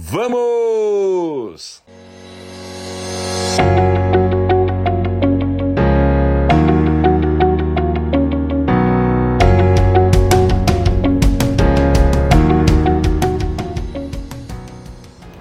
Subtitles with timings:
[0.00, 1.82] Vamos!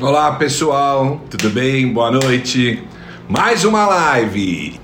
[0.01, 1.93] Olá pessoal, tudo bem?
[1.93, 2.83] Boa noite.
[3.29, 4.79] Mais uma live.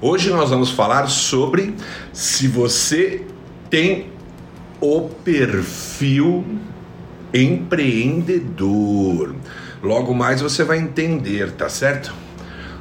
[0.00, 1.74] Hoje nós vamos falar sobre
[2.14, 3.26] se você
[3.68, 4.06] tem
[4.80, 6.46] o perfil
[7.32, 9.34] empreendedor.
[9.82, 12.12] Logo mais você vai entender, tá certo?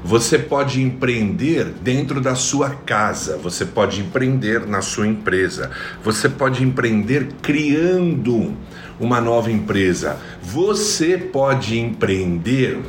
[0.03, 5.69] Você pode empreender dentro da sua casa, você pode empreender na sua empresa,
[6.03, 8.55] você pode empreender criando
[8.99, 12.79] uma nova empresa, você pode empreender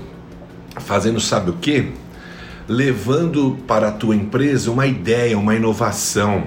[0.81, 1.93] fazendo sabe o que?
[2.69, 6.45] Levando para a tua empresa uma ideia, uma inovação,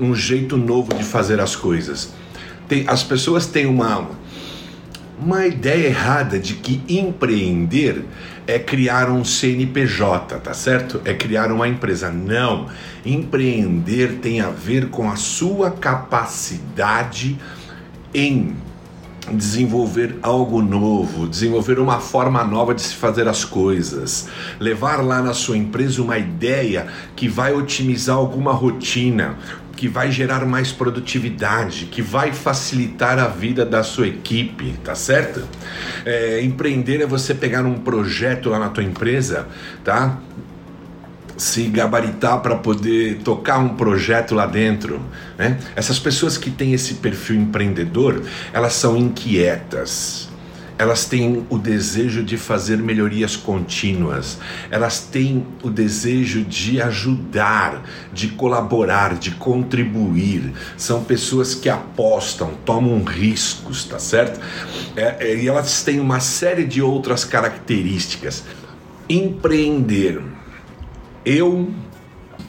[0.00, 2.14] um jeito novo de fazer as coisas.
[2.68, 4.08] Tem, as pessoas têm uma
[5.20, 8.04] uma ideia errada de que empreender
[8.46, 11.00] é criar um CNPJ, tá certo?
[11.04, 12.10] É criar uma empresa.
[12.10, 12.66] Não.
[13.04, 17.38] Empreender tem a ver com a sua capacidade
[18.14, 18.56] em
[19.32, 25.34] desenvolver algo novo, desenvolver uma forma nova de se fazer as coisas, levar lá na
[25.34, 29.36] sua empresa uma ideia que vai otimizar alguma rotina,
[29.78, 35.46] que vai gerar mais produtividade, que vai facilitar a vida da sua equipe, tá certo?
[36.04, 39.46] É, empreender é você pegar um projeto lá na tua empresa,
[39.84, 40.18] tá?
[41.36, 45.00] se gabaritar para poder tocar um projeto lá dentro.
[45.38, 45.56] Né?
[45.76, 48.20] Essas pessoas que têm esse perfil empreendedor,
[48.52, 50.27] elas são inquietas
[50.78, 54.38] elas têm o desejo de fazer melhorias contínuas,
[54.70, 60.52] elas têm o desejo de ajudar, de colaborar, de contribuir.
[60.76, 64.40] São pessoas que apostam, tomam riscos, tá certo?
[64.94, 68.44] É, é, e elas têm uma série de outras características.
[69.08, 70.22] Empreender.
[71.24, 71.72] Eu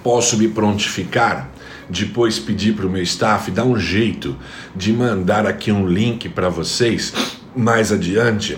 [0.04, 1.50] posso me prontificar
[1.90, 4.38] depois pedir para o meu staff dar um jeito
[4.76, 8.58] de mandar aqui um link para vocês mais adiante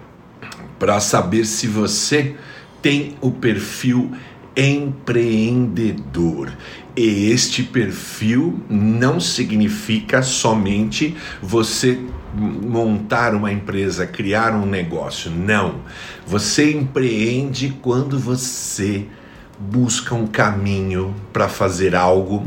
[0.78, 2.34] para saber se você
[2.80, 4.12] tem o perfil
[4.56, 6.52] empreendedor.
[6.94, 11.98] E este perfil não significa somente você
[12.34, 15.30] montar uma empresa, criar um negócio.
[15.30, 15.76] Não.
[16.26, 19.06] Você empreende quando você
[19.58, 22.46] busca um caminho para fazer algo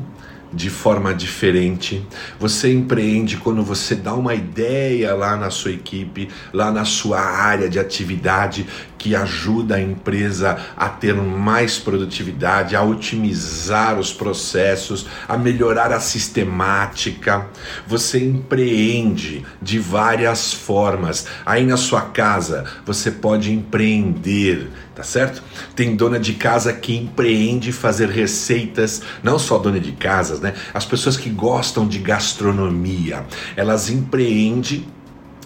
[0.56, 2.08] de forma diferente.
[2.40, 7.70] Você empreende quando você dá uma ideia lá na sua equipe, lá na sua área
[7.70, 8.66] de atividade
[8.98, 16.00] que ajuda a empresa a ter mais produtividade, a otimizar os processos, a melhorar a
[16.00, 17.46] sistemática.
[17.86, 21.28] Você empreende de várias formas.
[21.46, 25.44] Aí na sua casa você pode empreender tá certo?
[25.76, 30.54] Tem dona de casa que empreende fazer receitas, não só dona de casas, né?
[30.74, 33.26] As pessoas que gostam de gastronomia,
[33.56, 34.86] elas empreendem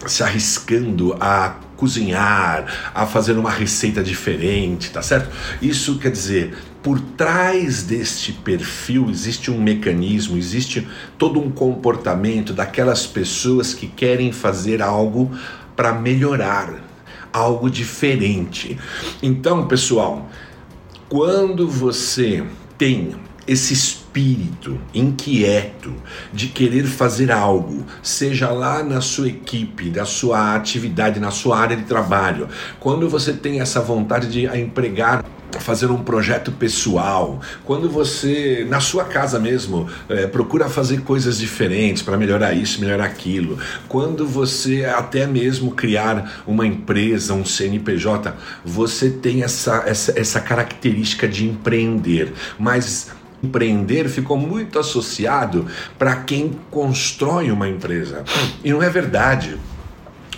[0.06, 5.30] se arriscando a cozinhar, a fazer uma receita diferente, tá certo?
[5.60, 10.86] Isso quer dizer, por trás deste perfil existe um mecanismo, existe
[11.18, 15.30] todo um comportamento daquelas pessoas que querem fazer algo
[15.74, 16.89] para melhorar,
[17.32, 18.78] algo diferente.
[19.22, 20.28] Então, pessoal,
[21.08, 22.44] quando você
[22.78, 23.14] tem
[23.46, 25.92] esse espírito inquieto
[26.32, 31.76] de querer fazer algo, seja lá na sua equipe, da sua atividade, na sua área
[31.76, 32.48] de trabalho,
[32.78, 35.24] quando você tem essa vontade de empregar
[35.58, 42.02] fazer um projeto pessoal, quando você, na sua casa mesmo, é, procura fazer coisas diferentes
[42.02, 48.34] para melhorar isso, melhorar aquilo, quando você até mesmo criar uma empresa, um CNPJ,
[48.64, 53.10] você tem essa, essa, essa característica de empreender, mas
[53.42, 55.66] empreender ficou muito associado
[55.98, 58.24] para quem constrói uma empresa.
[58.62, 59.56] E não é verdade.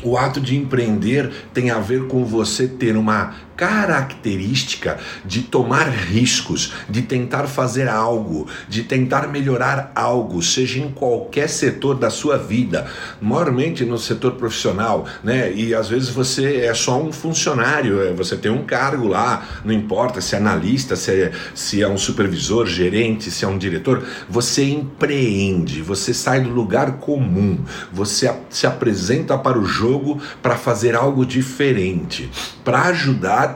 [0.02, 6.72] O ato de empreender tem a ver com você ter uma característica de tomar riscos,
[6.88, 12.86] de tentar fazer algo, de tentar melhorar algo, seja em qualquer setor da sua vida,
[13.20, 15.52] maiormente no setor profissional, né?
[15.52, 19.72] E às vezes você é só um funcionário, é, você tem um cargo lá, não
[19.72, 24.04] importa se é analista, se é, se é um supervisor, gerente, se é um diretor,
[24.28, 27.58] você empreende, você sai do lugar comum,
[27.92, 32.30] você se apresenta para o jogo para fazer algo diferente,
[32.64, 33.51] para ajudar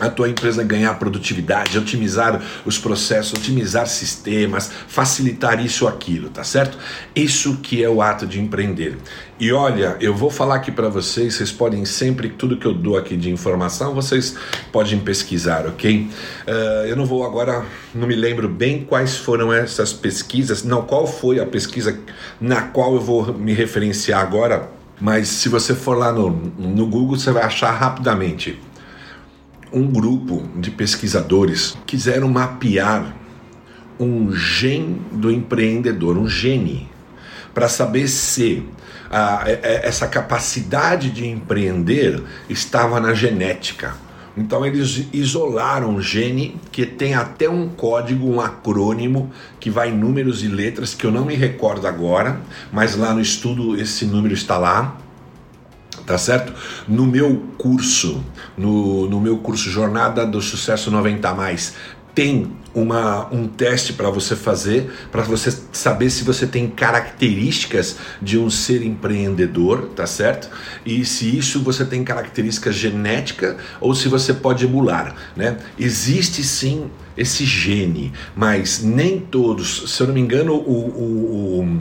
[0.00, 6.42] a tua empresa ganhar produtividade, otimizar os processos, otimizar sistemas, facilitar isso ou aquilo, tá
[6.42, 6.78] certo?
[7.14, 8.96] Isso que é o ato de empreender.
[9.38, 12.98] E olha, eu vou falar aqui para vocês, vocês podem sempre, tudo que eu dou
[12.98, 14.36] aqui de informação, vocês
[14.70, 16.08] podem pesquisar, ok?
[16.46, 17.64] Uh, eu não vou agora,
[17.94, 21.98] não me lembro bem quais foram essas pesquisas, não, qual foi a pesquisa
[22.38, 24.68] na qual eu vou me referenciar agora,
[25.00, 28.60] mas se você for lá no, no Google, você vai achar rapidamente
[29.72, 33.14] um grupo de pesquisadores quiseram mapear
[33.98, 36.88] um gen do empreendedor, um gene,
[37.52, 38.62] para saber se
[39.10, 43.94] a, essa capacidade de empreender estava na genética.
[44.36, 49.96] Então eles isolaram um gene que tem até um código, um acrônimo que vai em
[49.96, 52.40] números e letras que eu não me recordo agora,
[52.72, 54.96] mas lá no estudo esse número está lá
[56.10, 56.52] tá certo?
[56.88, 58.20] No meu curso,
[58.58, 61.74] no, no meu curso Jornada do Sucesso 90 mais,
[62.12, 68.36] tem uma, um teste para você fazer, para você saber se você tem características de
[68.36, 70.50] um ser empreendedor, tá certo?
[70.84, 75.58] E se isso você tem características genética ou se você pode emular, né?
[75.78, 81.80] Existe sim esse gene, mas nem todos, se eu não me engano, o, o, o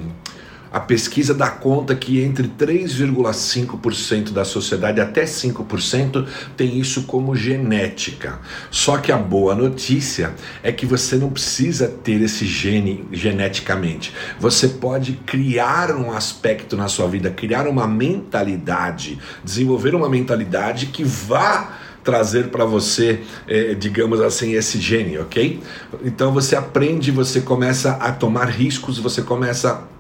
[0.71, 8.39] a pesquisa dá conta que entre 3,5% da sociedade até 5% tem isso como genética.
[8.69, 14.13] Só que a boa notícia é que você não precisa ter esse gene geneticamente.
[14.39, 21.04] Você pode criar um aspecto na sua vida, criar uma mentalidade, desenvolver uma mentalidade que
[21.04, 25.60] vá trazer para você, eh, digamos assim, esse gene, ok?
[26.04, 29.99] Então você aprende, você começa a tomar riscos, você começa a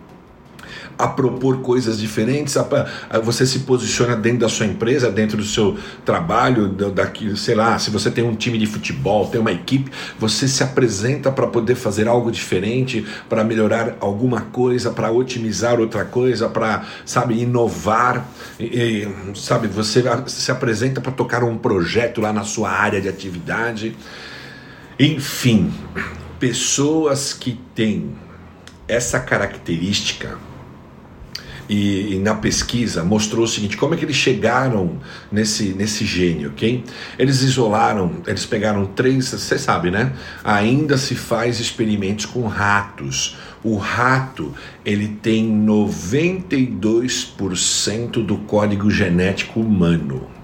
[0.99, 2.67] a propor coisas diferentes, a,
[3.09, 7.79] a, você se posiciona dentro da sua empresa, dentro do seu trabalho, daqui, sei lá,
[7.79, 11.75] se você tem um time de futebol, tem uma equipe, você se apresenta para poder
[11.75, 18.29] fazer algo diferente, para melhorar alguma coisa, para otimizar outra coisa, para, sabe, inovar,
[18.59, 23.95] e, sabe, você se apresenta para tocar um projeto lá na sua área de atividade.
[24.99, 25.71] Enfim,
[26.37, 28.13] pessoas que têm
[28.85, 30.48] essa característica
[31.69, 34.97] e, e, na pesquisa mostrou o seguinte: como é que eles chegaram
[35.31, 36.83] nesse, nesse gênio, ok?
[37.17, 40.11] Eles isolaram, eles pegaram três, você sabe, né?
[40.43, 43.37] Ainda se faz experimentos com ratos.
[43.63, 44.53] O rato
[44.85, 50.39] ele tem 92% do código genético humano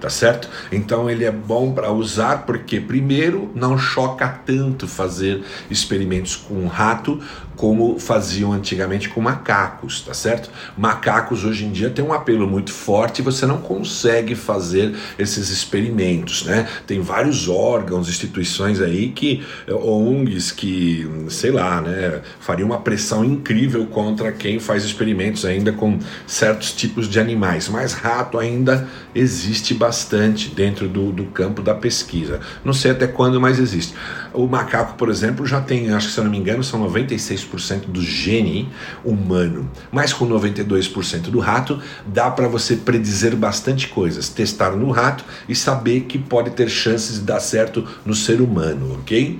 [0.00, 0.48] tá certo?
[0.70, 7.20] Então ele é bom para usar porque primeiro não choca tanto fazer experimentos com rato
[7.58, 10.48] como faziam antigamente com macacos, tá certo?
[10.76, 15.50] Macacos hoje em dia tem um apelo muito forte e você não consegue fazer esses
[15.50, 16.68] experimentos, né?
[16.86, 23.84] Tem vários órgãos, instituições aí que ONGs que, sei lá, né, fariam uma pressão incrível
[23.86, 30.48] contra quem faz experimentos ainda com certos tipos de animais, mas rato ainda existe bastante
[30.54, 32.38] dentro do, do campo da pesquisa.
[32.64, 33.94] Não sei até quando, mas existe.
[34.32, 37.47] O macaco, por exemplo, já tem, acho que se eu não me engano, são 96%
[37.88, 38.68] do gene
[39.04, 45.24] humano, mas com 92% do rato, dá para você predizer bastante coisas, testar no rato
[45.48, 49.38] e saber que pode ter chances de dar certo no ser humano, ok?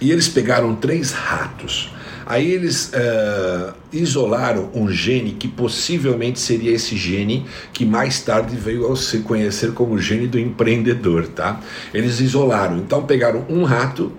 [0.00, 1.90] E eles pegaram três ratos
[2.28, 8.92] Aí eles uh, isolaram um gene que possivelmente seria esse gene que mais tarde veio
[8.92, 11.58] a se conhecer como gene do empreendedor, tá?
[11.94, 14.12] Eles isolaram, então pegaram um rato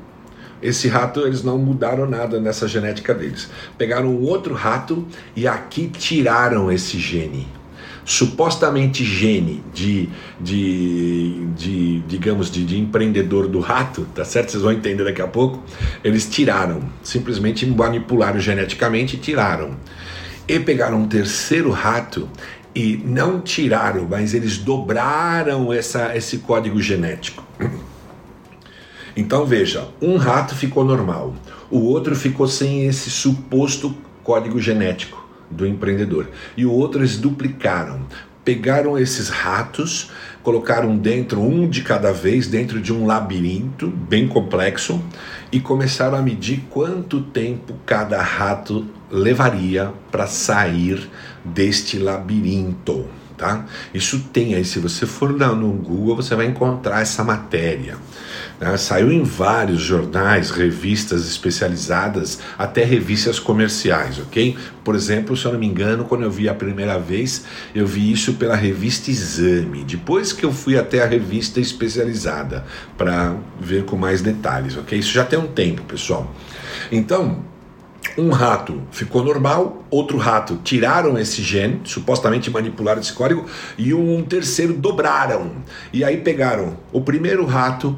[0.62, 3.50] esse rato eles não mudaram nada nessa genética deles.
[3.78, 7.48] Pegaram um outro rato e aqui tiraram esse gene
[8.10, 14.50] supostamente gene de, de, de digamos, de, de, empreendedor do rato, tá certo?
[14.50, 15.64] Vocês vão entender daqui a pouco.
[16.04, 19.78] Eles tiraram, simplesmente manipularam geneticamente e tiraram.
[20.48, 22.28] E pegaram um terceiro rato
[22.74, 27.46] e não tiraram, mas eles dobraram essa, esse código genético.
[29.20, 31.36] Então veja, um rato ficou normal,
[31.70, 36.30] o outro ficou sem esse suposto código genético do empreendedor.
[36.56, 38.00] E o outro eles duplicaram.
[38.46, 40.10] Pegaram esses ratos,
[40.42, 45.04] colocaram dentro, um de cada vez, dentro de um labirinto bem complexo
[45.52, 51.10] e começaram a medir quanto tempo cada rato levaria para sair
[51.44, 53.06] deste labirinto.
[53.36, 53.66] tá?
[53.94, 57.98] Isso tem aí, se você for no Google, você vai encontrar essa matéria.
[58.60, 58.76] Né?
[58.78, 64.58] Saiu em vários jornais, revistas especializadas, até revistas comerciais, ok?
[64.84, 68.12] Por exemplo, se eu não me engano, quando eu vi a primeira vez, eu vi
[68.12, 69.84] isso pela revista Exame.
[69.84, 72.66] Depois que eu fui até a revista especializada
[72.98, 74.98] para ver com mais detalhes, ok?
[74.98, 76.34] Isso já tem um tempo, pessoal.
[76.92, 77.44] Então,
[78.18, 83.46] um rato ficou normal, outro rato tiraram esse gene, supostamente manipularam esse código,
[83.78, 85.52] e um terceiro dobraram.
[85.94, 87.98] E aí pegaram o primeiro rato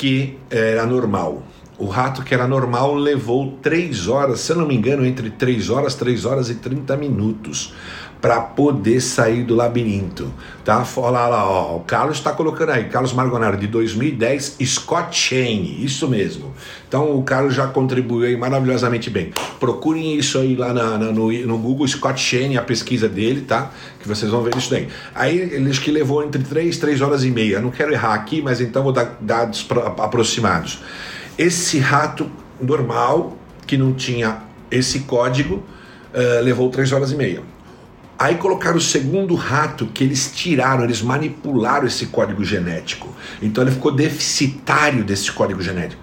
[0.00, 1.42] que era normal.
[1.76, 5.68] O rato que era normal levou 3 horas, se eu não me engano, entre 3
[5.68, 7.74] horas, 3 horas e 30 minutos
[8.20, 10.30] para poder sair do labirinto,
[10.62, 10.86] tá?
[10.96, 16.06] Olha lá, ó, o Carlos está colocando aí, Carlos Margonaro de 2010, Scott Shane, isso
[16.06, 16.52] mesmo.
[16.86, 19.32] Então o Carlos já contribuiu aí maravilhosamente bem.
[19.58, 23.70] Procurem isso aí lá na, na, no, no Google, Scott Shane, a pesquisa dele, tá?
[23.98, 24.88] Que vocês vão ver isso daí.
[25.14, 27.60] Aí eles que levou entre 3 3 horas e meia.
[27.60, 29.66] Não quero errar aqui, mas então vou dar dados
[29.98, 30.80] aproximados.
[31.38, 33.36] Esse rato normal,
[33.66, 35.62] que não tinha esse código,
[36.12, 37.40] uh, levou 3 horas e meia.
[38.20, 43.08] Aí colocaram o segundo rato que eles tiraram, eles manipularam esse código genético.
[43.40, 46.02] Então ele ficou deficitário desse código genético.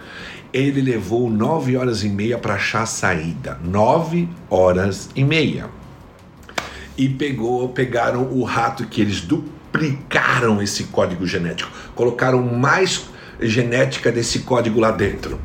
[0.51, 3.59] Ele levou nove horas e meia para achar a saída.
[3.63, 5.69] Nove horas e meia.
[6.97, 11.69] E pegou, pegaram o rato que eles duplicaram esse código genético.
[11.93, 13.05] Colocaram mais
[13.39, 15.39] genética desse código lá dentro.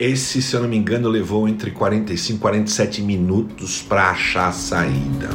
[0.00, 4.52] Esse, se eu não me engano, levou entre 45 e 47 minutos para achar a
[4.52, 5.28] saída.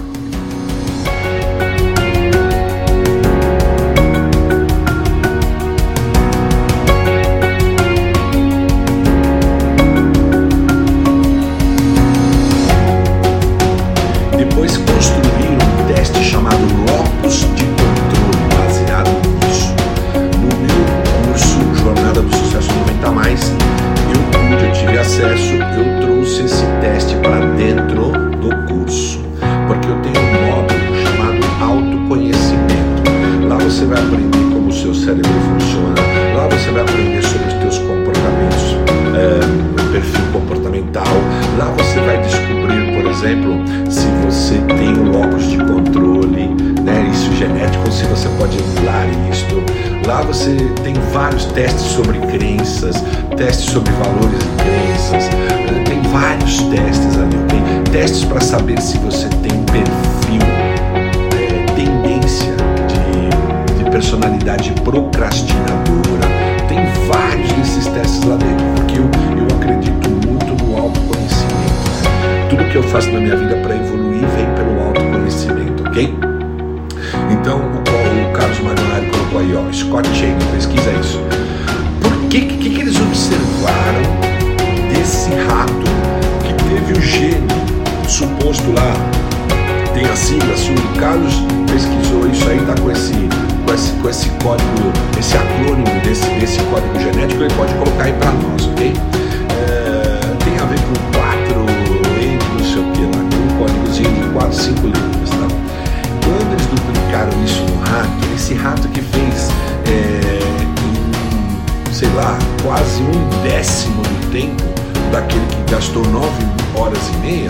[111.99, 114.63] Sei lá, quase um décimo do tempo
[115.11, 117.49] daquele que gastou nove horas e meia,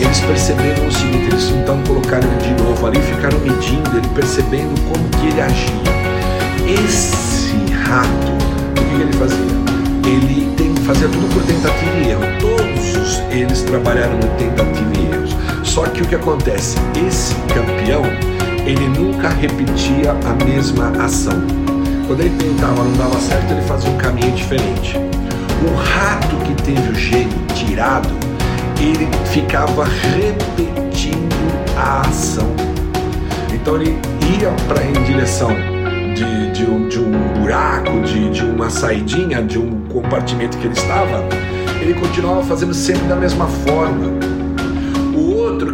[0.00, 4.74] eles perceberam o seguinte, eles então colocaram ele de novo ali, ficaram medindo, ele percebendo
[4.88, 6.82] como que ele agia.
[6.82, 8.32] Esse rato,
[8.70, 9.36] o que ele fazia?
[10.06, 12.22] Ele tem, fazia tudo por tentativa e erro.
[12.40, 15.36] Todos eles trabalharam no tentativa e erros.
[15.68, 16.78] Só que o que acontece?
[17.06, 18.04] Esse campeão,
[18.64, 21.63] ele nunca repetia a mesma ação
[22.06, 24.96] quando ele tentava, não dava certo, ele fazia um caminho diferente.
[24.96, 28.08] O rato que teve o gene tirado,
[28.78, 31.34] ele ficava repetindo
[31.76, 32.48] a ação.
[33.52, 33.98] Então ele
[34.38, 35.50] ia para em direção
[36.14, 40.74] de, de, um, de um buraco, de, de uma saidinha, de um compartimento que ele
[40.74, 41.24] estava,
[41.80, 44.23] ele continuava fazendo sempre da mesma forma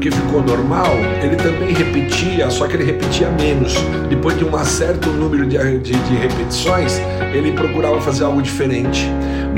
[0.00, 3.74] outro que ficou normal, ele também repetia, só que ele repetia menos.
[4.08, 6.98] Depois de um certo número de, de, de repetições,
[7.32, 9.06] ele procurava fazer algo diferente.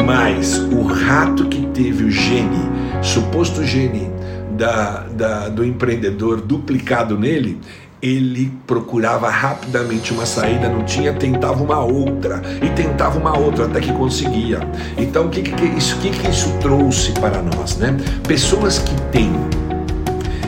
[0.05, 2.69] Mas o rato que teve o gene,
[3.01, 4.11] suposto gene
[4.53, 7.61] da, da, do empreendedor duplicado nele,
[8.01, 13.81] ele procurava rapidamente uma saída, não tinha, tentava uma outra e tentava uma outra até
[13.81, 14.59] que conseguia.
[14.99, 17.97] Então, o que, que, isso, que, que isso trouxe para nós, né?
[18.27, 19.33] Pessoas que têm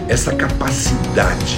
[0.09, 1.57] essa capacidade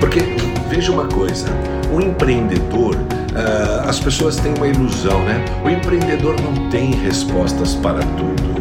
[0.00, 0.20] Porque
[0.68, 1.46] veja uma coisa,
[1.92, 5.44] o empreendedor, uh, as pessoas têm uma ilusão, né?
[5.64, 8.54] O empreendedor não tem respostas para tudo.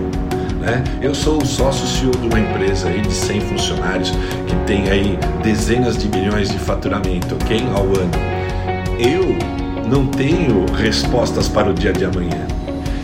[0.60, 0.84] Né?
[1.02, 4.12] Eu sou o sócio CEO de uma empresa aí de 100 funcionários
[4.48, 7.68] que tem aí dezenas de milhões de faturamento, ok?
[7.76, 8.12] Ao ano.
[8.98, 9.36] Eu
[9.90, 12.48] não tenho respostas para o dia de amanhã.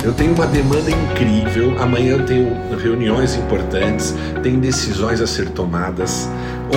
[0.01, 1.75] Eu tenho uma demanda incrível.
[1.77, 6.29] Amanhã eu tenho reuniões importantes, tem decisões a ser tomadas.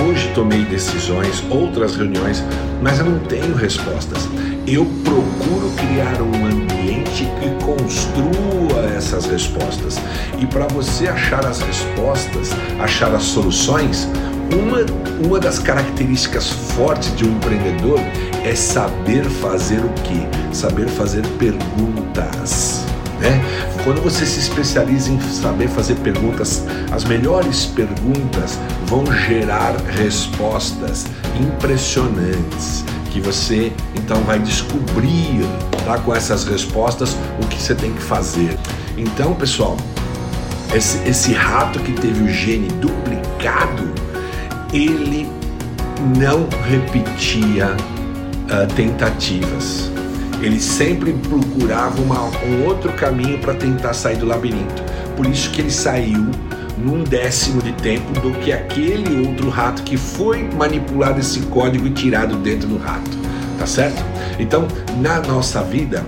[0.05, 2.43] Hoje tomei decisões, outras reuniões,
[2.81, 4.27] mas eu não tenho respostas.
[4.67, 9.97] Eu procuro criar um ambiente que construa essas respostas.
[10.39, 14.07] E para você achar as respostas, achar as soluções,
[14.51, 14.79] uma,
[15.25, 17.99] uma das características fortes de um empreendedor
[18.43, 20.55] é saber fazer o que?
[20.55, 22.82] Saber fazer perguntas.
[23.23, 23.41] Né?
[23.85, 31.05] Quando você se especializa em saber fazer perguntas, as melhores perguntas vão gerar respostas
[31.39, 35.45] impressionantes que você então vai descobrir
[35.85, 38.57] tá, com essas respostas o que você tem que fazer.
[38.97, 39.77] Então, pessoal,
[40.75, 43.89] esse, esse rato que teve o gene duplicado,
[44.73, 45.29] ele
[46.17, 49.91] não repetia uh, tentativas
[50.45, 54.83] ele sempre procurava uma, um outro caminho para tentar sair do labirinto.
[55.15, 56.29] Por isso que ele saiu
[56.77, 61.91] num décimo de tempo do que aquele outro rato que foi manipulado esse código e
[61.91, 63.11] tirado dentro do rato.
[63.57, 64.12] Tá certo?
[64.39, 66.03] Então, na nossa vida,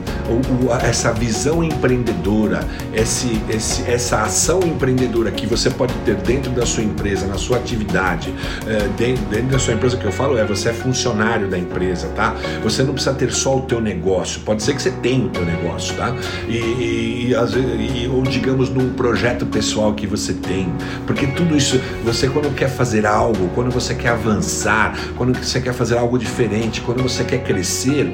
[0.84, 2.62] essa visão empreendedora,
[2.94, 7.58] esse, esse, essa ação empreendedora que você pode ter dentro da sua empresa, na sua
[7.58, 8.34] atividade,
[8.68, 12.08] é, dentro, dentro, da sua empresa, que eu falo é você é funcionário da empresa,
[12.16, 12.36] tá?
[12.64, 15.46] Você não precisa ter só o teu negócio, pode ser que você tenha o teu
[15.46, 16.16] negócio, tá?
[16.48, 20.72] E, e, e, ou digamos num projeto pessoal que você tem,
[21.06, 25.74] porque tudo isso, você quando quer fazer algo, quando você quer avançar, quando você quer
[25.74, 28.05] fazer algo diferente, quando você quer crescer,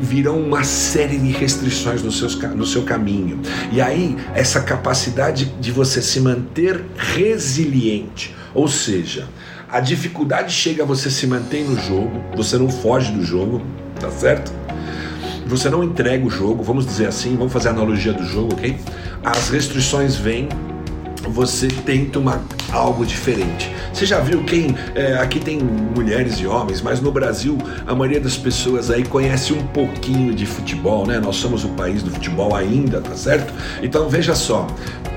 [0.00, 3.40] virão uma série de restrições no, seus, no seu caminho.
[3.72, 9.28] E aí, essa capacidade de você se manter resiliente, ou seja,
[9.68, 13.62] a dificuldade chega, você se mantém no jogo, você não foge do jogo,
[14.00, 14.52] tá certo?
[15.46, 18.76] Você não entrega o jogo, vamos dizer assim, vamos fazer a analogia do jogo, ok?
[19.22, 20.48] As restrições vêm,
[21.30, 23.70] você tenta uma, algo diferente.
[23.92, 24.74] Você já viu quem.
[24.94, 29.52] É, aqui tem mulheres e homens, mas no Brasil a maioria das pessoas aí conhece
[29.52, 31.18] um pouquinho de futebol, né?
[31.18, 33.52] Nós somos o país do futebol ainda, tá certo?
[33.82, 34.66] Então veja só.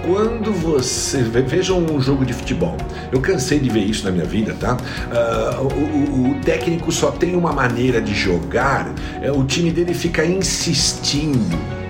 [0.05, 1.21] Quando você.
[1.21, 2.75] Veja um jogo de futebol.
[3.11, 4.75] Eu cansei de ver isso na minha vida, tá?
[4.75, 10.25] Uh, o, o, técnico só tem uma maneira de jogar, é, o time dele fica
[10.25, 11.82] insistindo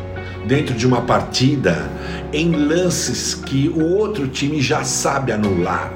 [0.45, 1.89] dentro de uma partida
[2.31, 5.93] em lances que o outro time já sabe anular.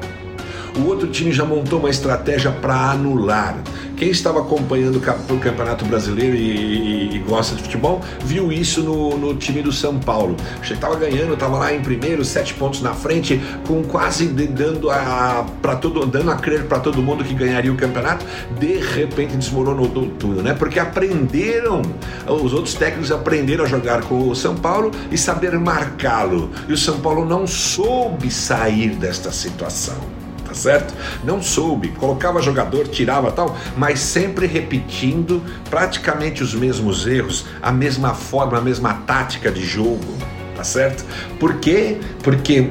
[0.77, 3.57] O outro time já montou uma estratégia para anular.
[3.97, 9.17] Quem estava acompanhando o Campeonato Brasileiro e, e, e, gosta de futebol viu isso no,
[9.17, 10.37] no time do São Paulo.
[10.61, 15.75] Estava ganhando, estava lá em primeiro, sete pontos na frente, com quase dando a para
[15.77, 18.23] todo dando a crer para todo mundo que ganharia o campeonato.
[18.59, 20.53] De repente desmoronou tudo, né?
[20.53, 21.81] Porque aprenderam,
[22.27, 26.51] os outros técnicos aprenderam a jogar com o São Paulo e saber marcá-lo.
[26.69, 30.16] E o São Paulo não soube sair desta situação
[30.57, 30.93] certo?
[31.23, 38.13] Não soube, colocava jogador, tirava tal, mas sempre repetindo praticamente os mesmos erros, a mesma
[38.13, 40.17] forma, a mesma tática de jogo,
[40.55, 41.05] tá certo?
[41.39, 41.97] Por quê?
[42.23, 42.69] Porque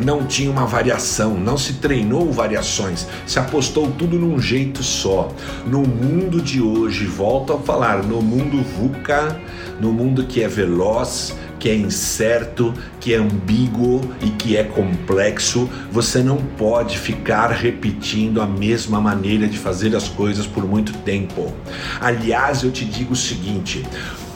[0.00, 5.30] não tinha uma variação, não se treinou variações, se apostou tudo num jeito só.
[5.66, 9.38] No mundo de hoje, volto a falar, no mundo VUCA,
[9.80, 15.70] no mundo que é veloz, que é incerto, que é ambíguo e que é complexo,
[15.92, 21.54] você não pode ficar repetindo a mesma maneira de fazer as coisas por muito tempo.
[22.00, 23.86] Aliás, eu te digo o seguinte: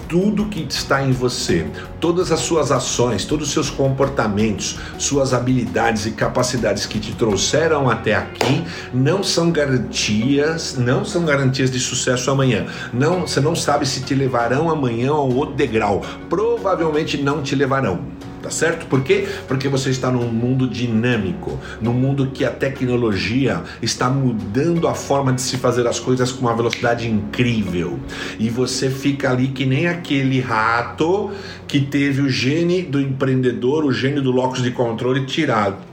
[0.08, 1.66] tudo que está em você,
[2.00, 7.90] todas as suas ações, todos os seus comportamentos, suas habilidades e capacidades que te trouxeram
[7.90, 12.66] até aqui não são garantias, não são garantias de sucesso amanhã.
[12.92, 16.02] Não, você não sabe se te levarão amanhã a outro degrau.
[16.28, 18.86] Provavelmente não te levarão tá certo?
[18.86, 19.26] Por quê?
[19.48, 25.32] Porque você está num mundo dinâmico, num mundo que a tecnologia está mudando a forma
[25.32, 27.98] de se fazer as coisas com uma velocidade incrível.
[28.38, 31.30] E você fica ali que nem aquele rato
[31.66, 35.85] que teve o gene do empreendedor, o gene do locus de controle tirado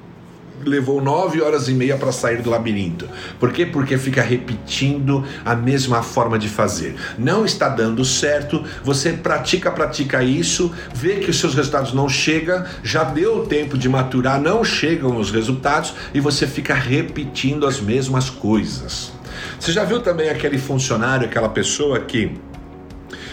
[0.66, 3.08] levou nove horas e meia para sair do labirinto.
[3.40, 3.66] Por quê?
[3.66, 6.96] Porque fica repetindo a mesma forma de fazer.
[7.18, 12.64] Não está dando certo, você pratica, pratica isso, vê que os seus resultados não chegam,
[12.84, 18.30] já deu tempo de maturar, não chegam os resultados e você fica repetindo as mesmas
[18.30, 19.12] coisas.
[19.60, 22.32] Você já viu também aquele funcionário, aquela pessoa que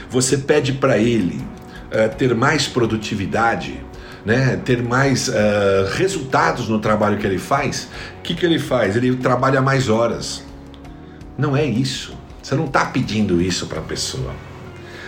[0.08, 1.40] você pede para ele
[1.86, 3.80] uh, ter mais produtividade,
[4.24, 5.32] né, ter mais uh,
[5.92, 7.88] resultados no trabalho que ele faz?
[8.18, 8.96] O que, que ele faz?
[8.96, 10.42] Ele trabalha mais horas.
[11.36, 12.14] Não é isso.
[12.42, 14.32] Você não está pedindo isso para a pessoa.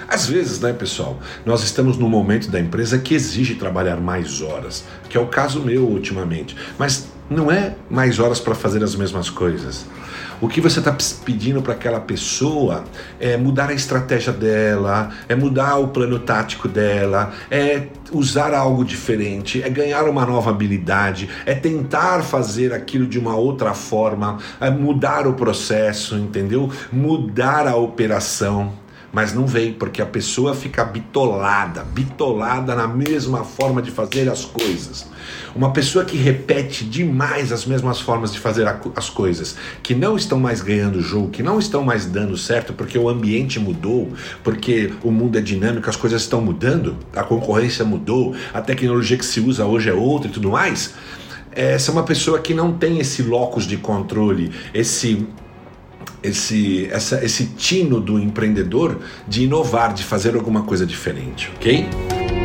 [0.09, 4.85] Às vezes, né, pessoal, nós estamos num momento da empresa que exige trabalhar mais horas,
[5.09, 6.55] que é o caso meu ultimamente.
[6.79, 9.87] Mas não é mais horas para fazer as mesmas coisas.
[10.43, 10.93] O que você está
[11.25, 12.83] pedindo para aquela pessoa
[13.21, 19.63] é mudar a estratégia dela, é mudar o plano tático dela, é usar algo diferente,
[19.63, 25.29] é ganhar uma nova habilidade, é tentar fazer aquilo de uma outra forma, é mudar
[25.29, 26.69] o processo, entendeu?
[26.93, 28.82] Mudar a operação
[29.13, 34.45] mas não vem, porque a pessoa fica bitolada, bitolada na mesma forma de fazer as
[34.45, 35.07] coisas.
[35.55, 40.41] Uma pessoa que repete demais as mesmas formas de fazer as coisas, que não estão
[40.41, 44.11] mais ganhando o jogo, que não estão mais dando certo porque o ambiente mudou,
[44.43, 49.27] porque o mundo é dinâmico, as coisas estão mudando, a concorrência mudou, a tecnologia que
[49.27, 50.95] se usa hoje é outra e tudo mais.
[51.55, 55.27] Essa é uma pessoa que não tem esse locus de controle, esse
[56.23, 62.42] esse, essa, esse tino do empreendedor de inovar, de fazer alguma coisa diferente, ok?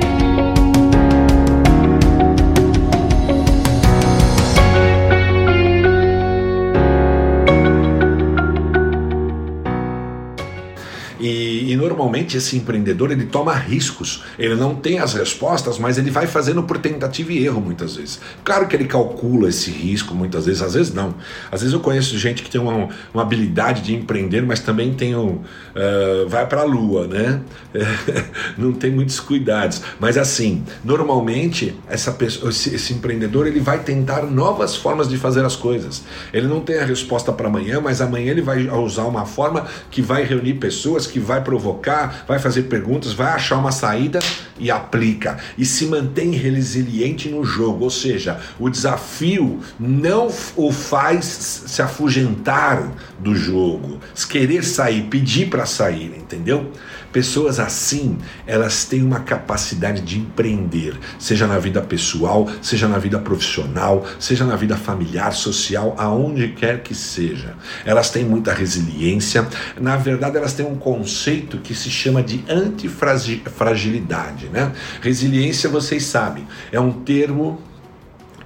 [11.98, 16.62] Normalmente esse empreendedor ele toma riscos, ele não tem as respostas, mas ele vai fazendo
[16.62, 18.20] por tentativa e erro muitas vezes.
[18.44, 21.16] Claro que ele calcula esse risco muitas vezes, às vezes não.
[21.52, 25.16] Às vezes eu conheço gente que tem uma, uma habilidade de empreender, mas também tem
[25.16, 27.42] um, uh, vai para a lua, né?
[28.58, 29.82] não tem muitos cuidados.
[30.00, 35.44] Mas assim, normalmente essa pessoa, esse, esse empreendedor ele vai tentar novas formas de fazer
[35.44, 36.04] as coisas.
[36.32, 40.02] Ele não tem a resposta para amanhã, mas amanhã ele vai usar uma forma que
[40.02, 41.87] vai reunir pessoas, que vai provocar
[42.28, 44.19] vai fazer perguntas, vai achar uma saída
[44.60, 45.38] e aplica.
[45.58, 51.26] E se mantém resiliente no jogo, ou seja, o desafio não o faz
[51.67, 56.71] se afugentar do jogo, querer sair, pedir para sair, entendeu?
[57.12, 63.20] Pessoas assim, elas têm uma capacidade de empreender, seja na vida pessoal, seja na vida
[63.20, 67.56] profissional, seja na vida familiar, social, aonde quer que seja.
[67.86, 69.48] Elas têm muita resiliência.
[69.80, 74.72] Na verdade, elas têm um conceito que se chama de antifragilidade, né?
[75.02, 77.62] Resiliência, vocês sabem, é um termo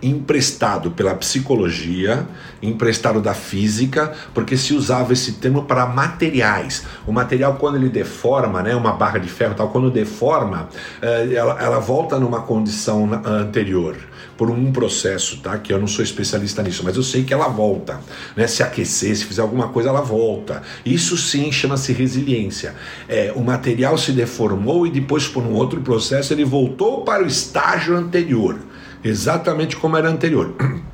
[0.02, 2.28] emprestado pela psicologia,
[2.62, 6.84] emprestado da física, porque se usava esse termo para materiais.
[7.06, 10.70] O material, quando ele deforma, né, uma barra de ferro tal, quando deforma,
[11.02, 13.98] eh, ela, ela volta numa condição anterior
[14.42, 15.56] por um processo, tá?
[15.60, 18.02] Que eu não sou especialista nisso, mas eu sei que ela volta,
[18.36, 18.48] né?
[18.48, 20.64] Se aquecer, se fizer alguma coisa, ela volta.
[20.84, 22.74] Isso sim chama-se resiliência.
[23.08, 27.28] É, o material se deformou e depois por um outro processo ele voltou para o
[27.28, 28.58] estágio anterior
[29.04, 30.54] exatamente como era anterior.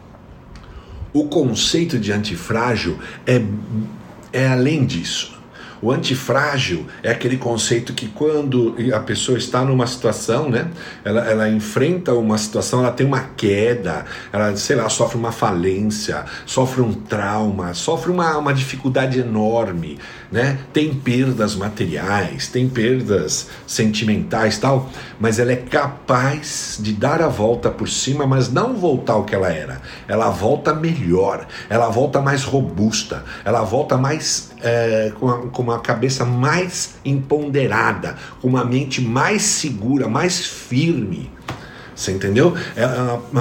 [1.13, 3.41] O conceito de antifrágil é,
[4.31, 5.36] é além disso.
[5.81, 10.67] O antifrágil é aquele conceito que quando a pessoa está numa situação, né,
[11.03, 16.25] ela, ela enfrenta uma situação, ela tem uma queda, ela, sei lá, sofre uma falência,
[16.45, 19.99] sofre um trauma, sofre uma, uma dificuldade enorme,
[20.31, 27.27] né, tem perdas materiais, tem perdas sentimentais tal, mas ela é capaz de dar a
[27.27, 29.81] volta por cima, mas não voltar ao que ela era.
[30.07, 35.79] Ela volta melhor, ela volta mais robusta, ela volta mais é, com, a, com uma
[35.79, 41.31] cabeça mais empoderada, com uma mente mais segura, mais firme.
[41.97, 42.53] Você entendeu?
[42.75, 42.83] É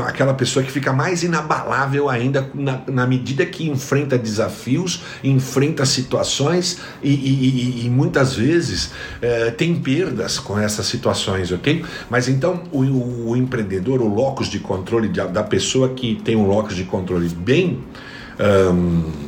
[0.01, 6.79] aquela pessoa que fica mais inabalável ainda na, na medida que enfrenta desafios, enfrenta situações
[7.03, 11.85] e, e, e, e muitas vezes é, tem perdas com essas situações, ok?
[12.09, 16.47] Mas então o, o empreendedor, o locus de controle da, da pessoa que tem um
[16.47, 17.85] locus de controle bem.
[18.41, 19.26] Um,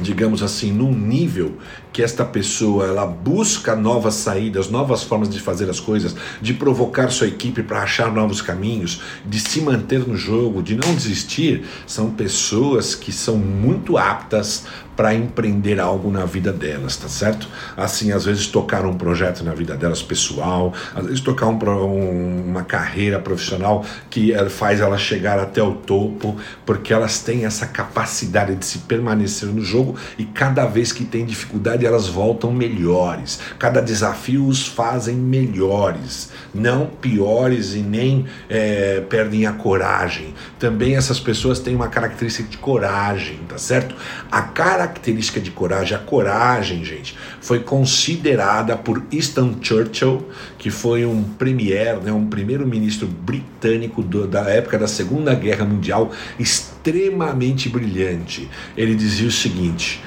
[0.00, 1.56] digamos assim, num nível
[1.92, 7.10] que esta pessoa ela busca novas saídas, novas formas de fazer as coisas, de provocar
[7.10, 12.10] sua equipe para achar novos caminhos, de se manter no jogo, de não desistir, são
[12.10, 14.64] pessoas que são muito aptas
[14.96, 17.48] para empreender algo na vida delas, tá certo?
[17.76, 22.44] Assim, às vezes tocar um projeto na vida delas pessoal, às vezes tocar um, um,
[22.46, 27.66] uma carreira profissional que eh, faz ela chegar até o topo, porque elas têm essa
[27.66, 33.40] capacidade de se permanecer no jogo e cada vez que tem dificuldade elas voltam melhores.
[33.58, 40.34] Cada desafio os fazem melhores, não piores e nem é, perdem a coragem.
[40.58, 43.94] Também essas pessoas têm uma característica de coragem, tá certo?
[44.30, 44.42] A
[44.82, 50.26] característica de coragem, a coragem, gente, foi considerada por Winston Churchill,
[50.58, 56.10] que foi um premier, né, um primeiro-ministro britânico do, da época da Segunda Guerra Mundial,
[56.38, 58.48] extremamente brilhante.
[58.76, 60.02] Ele dizia o seguinte: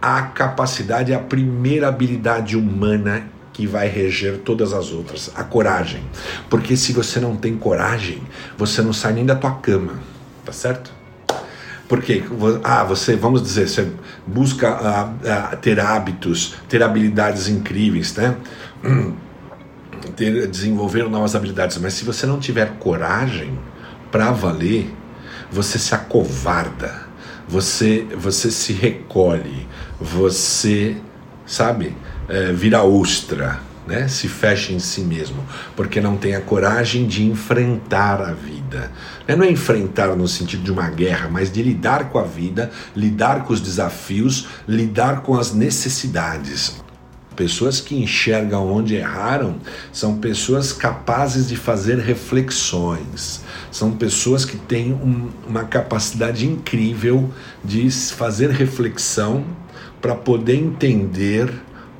[0.00, 6.02] a capacidade é a primeira habilidade humana que vai reger todas as outras, a coragem.
[6.48, 8.22] Porque se você não tem coragem,
[8.56, 10.00] você não sai nem da tua cama,
[10.44, 11.01] tá certo?
[11.92, 12.24] Porque
[12.64, 13.86] ah, você, vamos dizer, você
[14.26, 18.34] busca ah, ah, ter hábitos, ter habilidades incríveis, né?
[20.16, 23.58] Ter, desenvolver novas habilidades, mas se você não tiver coragem
[24.10, 24.90] para valer,
[25.50, 27.02] você se acovarda,
[27.46, 29.68] você, você se recolhe,
[30.00, 30.96] você,
[31.46, 31.94] sabe,
[32.26, 34.08] é, vira ostra, né?
[34.08, 35.44] se fecha em si mesmo,
[35.76, 38.90] porque não tem a coragem de enfrentar a vida.
[39.26, 42.70] É, não é enfrentar no sentido de uma guerra, mas de lidar com a vida,
[42.94, 46.82] lidar com os desafios, lidar com as necessidades.
[47.34, 49.56] Pessoas que enxergam onde erraram
[49.90, 53.40] são pessoas capazes de fazer reflexões,
[53.70, 57.30] são pessoas que têm um, uma capacidade incrível
[57.64, 59.44] de fazer reflexão
[60.00, 61.50] para poder entender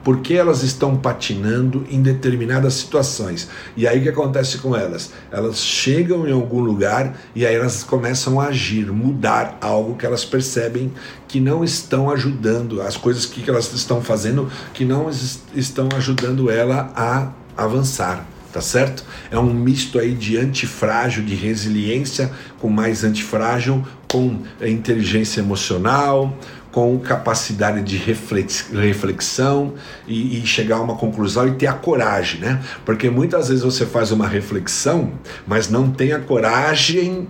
[0.03, 3.49] por que elas estão patinando em determinadas situações.
[3.77, 5.13] E aí o que acontece com elas?
[5.31, 10.25] Elas chegam em algum lugar e aí elas começam a agir, mudar algo que elas
[10.25, 10.93] percebem
[11.29, 15.09] que não estão ajudando, as coisas que elas estão fazendo que não
[15.55, 19.03] estão ajudando ela a avançar tá certo?
[19.31, 26.37] É um misto aí de antifrágil, de resiliência com mais antifrágil, com inteligência emocional,
[26.73, 29.75] com capacidade de reflexão
[30.09, 32.63] e, e, chegar a uma conclusão e ter a coragem, né?
[32.85, 35.13] Porque muitas vezes você faz uma reflexão,
[35.47, 37.29] mas não tem a coragem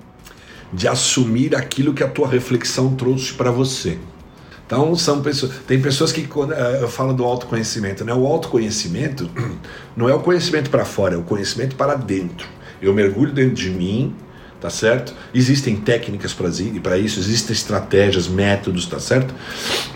[0.73, 3.99] de assumir aquilo que a tua reflexão trouxe para você.
[4.65, 8.15] Então são pessoas, tem pessoas que quando eh, eu falo do autoconhecimento, né?
[8.15, 9.29] O autoconhecimento
[9.97, 12.47] não é o conhecimento para fora, é o conhecimento para dentro.
[12.81, 14.15] Eu mergulho dentro de mim,
[14.63, 15.13] tá certo?
[15.35, 19.35] Existem técnicas para isso, existem estratégias, métodos, tá certo?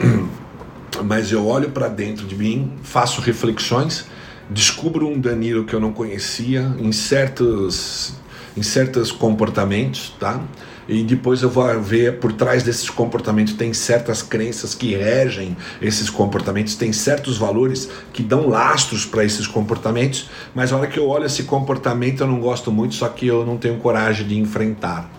[1.04, 4.06] Mas eu olho para dentro de mim, faço reflexões,
[4.50, 8.14] descubro um Danilo que eu não conhecia em certos
[8.56, 10.40] em certos comportamentos, tá?
[10.88, 16.08] E depois eu vou ver por trás desses comportamentos tem certas crenças que regem esses
[16.08, 21.08] comportamentos, tem certos valores que dão lastros para esses comportamentos, mas na hora que eu
[21.08, 25.10] olho esse comportamento eu não gosto muito, só que eu não tenho coragem de enfrentar.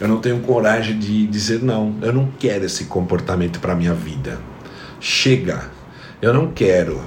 [0.00, 4.38] Eu não tenho coragem de dizer não, eu não quero esse comportamento para minha vida.
[4.98, 5.70] Chega.
[6.22, 7.02] Eu não quero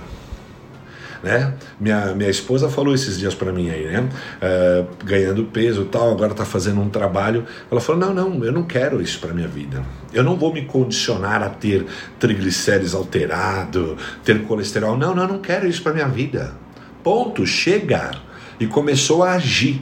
[1.24, 1.54] né?
[1.80, 4.02] Minha, minha esposa falou esses dias para mim aí, né?
[4.02, 7.46] Uh, ganhando peso tal, agora tá fazendo um trabalho.
[7.72, 9.82] Ela falou: não, não, eu não quero isso para minha vida.
[10.14, 11.86] Eu não vou me condicionar a ter
[12.20, 14.98] triglicérides alterado, ter colesterol.
[14.98, 16.54] Não, não, não quero isso para minha vida.
[17.02, 18.12] Ponto, chega.
[18.60, 19.82] E começou a agir,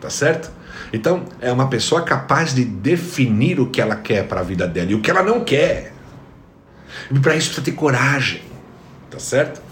[0.00, 0.50] tá certo?
[0.92, 4.90] Então, é uma pessoa capaz de definir o que ela quer para a vida dela
[4.90, 5.92] e o que ela não quer.
[7.10, 8.42] E para isso precisa ter coragem,
[9.08, 9.69] tá certo?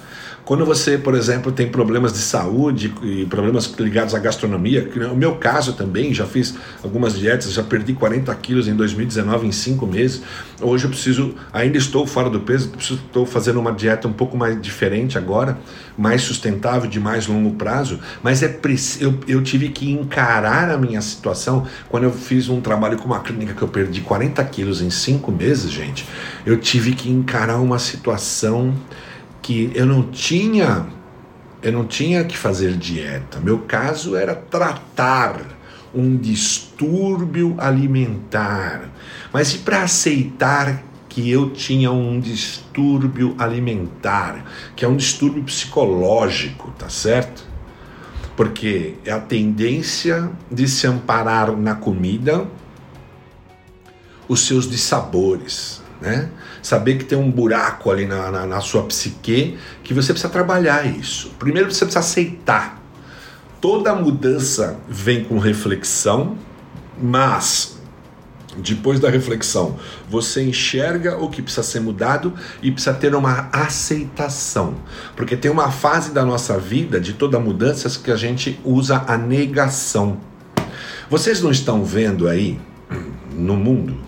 [0.49, 5.15] Quando você, por exemplo, tem problemas de saúde e problemas ligados à gastronomia, que no
[5.15, 9.87] meu caso também, já fiz algumas dietas, já perdi 40 quilos em 2019 em 5
[9.87, 10.23] meses.
[10.59, 14.59] Hoje eu preciso, ainda estou fora do peso, estou fazendo uma dieta um pouco mais
[14.59, 15.59] diferente agora,
[15.99, 18.59] mais sustentável, de mais longo prazo, mas é
[19.01, 23.21] eu, eu tive que encarar a minha situação quando eu fiz um trabalho com uma
[23.21, 26.07] clínica que eu perdi 40 quilos em 5 meses, gente.
[26.47, 28.75] Eu tive que encarar uma situação
[29.49, 30.87] que eu não tinha
[31.63, 33.41] eu não tinha que fazer dieta.
[33.41, 35.41] Meu caso era tratar
[35.93, 38.91] um distúrbio alimentar.
[39.33, 44.45] Mas e para aceitar que eu tinha um distúrbio alimentar,
[44.77, 47.43] que é um distúrbio psicológico, tá certo?
[48.37, 52.47] Porque é a tendência de se amparar na comida,
[54.29, 56.31] os seus dissabores, né?
[56.63, 60.87] Saber que tem um buraco ali na, na, na sua psique que você precisa trabalhar
[60.87, 61.31] isso.
[61.39, 62.83] Primeiro você precisa aceitar.
[63.61, 66.37] Toda mudança vem com reflexão,
[67.01, 67.79] mas
[68.57, 69.77] depois da reflexão,
[70.09, 74.75] você enxerga o que precisa ser mudado e precisa ter uma aceitação.
[75.17, 79.17] Porque tem uma fase da nossa vida, de toda mudança, que a gente usa a
[79.17, 80.19] negação.
[81.09, 82.61] Vocês não estão vendo aí
[83.33, 84.08] no mundo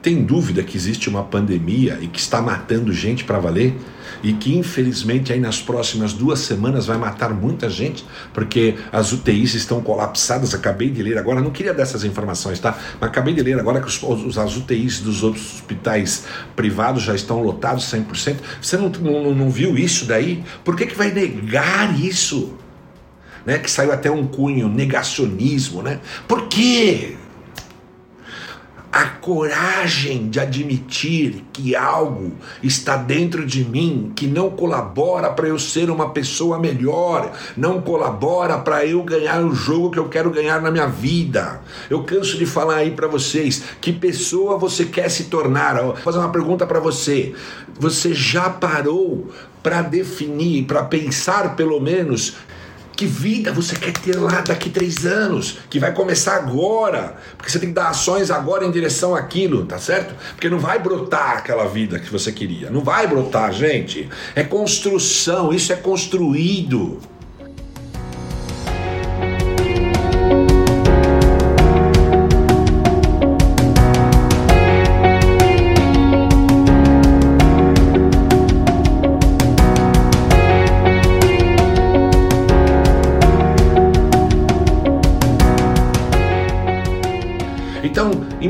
[0.00, 3.74] Tem dúvida que existe uma pandemia e que está matando gente para valer?
[4.22, 9.54] E que infelizmente aí nas próximas duas semanas vai matar muita gente, porque as UTIs
[9.54, 10.54] estão colapsadas.
[10.54, 12.78] Acabei de ler agora, não queria dessas informações, tá?
[13.00, 17.42] Mas acabei de ler agora que os, os, as UTIs dos hospitais privados já estão
[17.42, 18.36] lotados 100%.
[18.62, 20.44] Você não, não, não viu isso daí?
[20.64, 22.56] Por que, que vai negar isso?
[23.44, 23.58] Né?
[23.58, 26.00] Que saiu até um cunho negacionismo, né?
[26.26, 27.16] Por quê?
[28.90, 35.58] A coragem de admitir que algo está dentro de mim que não colabora para eu
[35.58, 40.60] ser uma pessoa melhor, não colabora para eu ganhar o jogo que eu quero ganhar
[40.60, 41.60] na minha vida.
[41.90, 45.82] Eu canso de falar aí para vocês que pessoa você quer se tornar.
[45.82, 47.34] Vou fazer uma pergunta para você.
[47.78, 49.28] Você já parou
[49.62, 52.36] para definir, para pensar pelo menos
[52.98, 55.58] que vida você quer ter lá daqui três anos?
[55.70, 57.16] Que vai começar agora.
[57.36, 60.16] Porque você tem que dar ações agora em direção àquilo, tá certo?
[60.32, 62.70] Porque não vai brotar aquela vida que você queria.
[62.70, 64.08] Não vai brotar, gente.
[64.34, 66.98] É construção, isso é construído.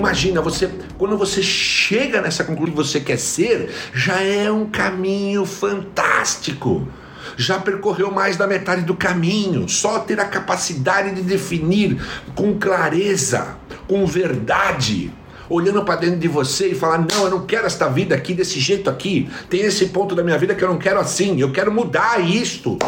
[0.08, 5.44] Imagina, você quando você chega nessa conclusão que você quer ser, já é um caminho
[5.44, 6.88] fantástico.
[7.36, 9.68] Já percorreu mais da metade do caminho.
[9.68, 12.02] Só ter a capacidade de definir
[12.34, 15.12] com clareza, com verdade,
[15.46, 18.58] olhando para dentro de você e falar: "Não, eu não quero esta vida aqui desse
[18.58, 19.28] jeito aqui.
[19.50, 21.38] Tem esse ponto da minha vida que eu não quero assim.
[21.38, 22.78] Eu quero mudar isto."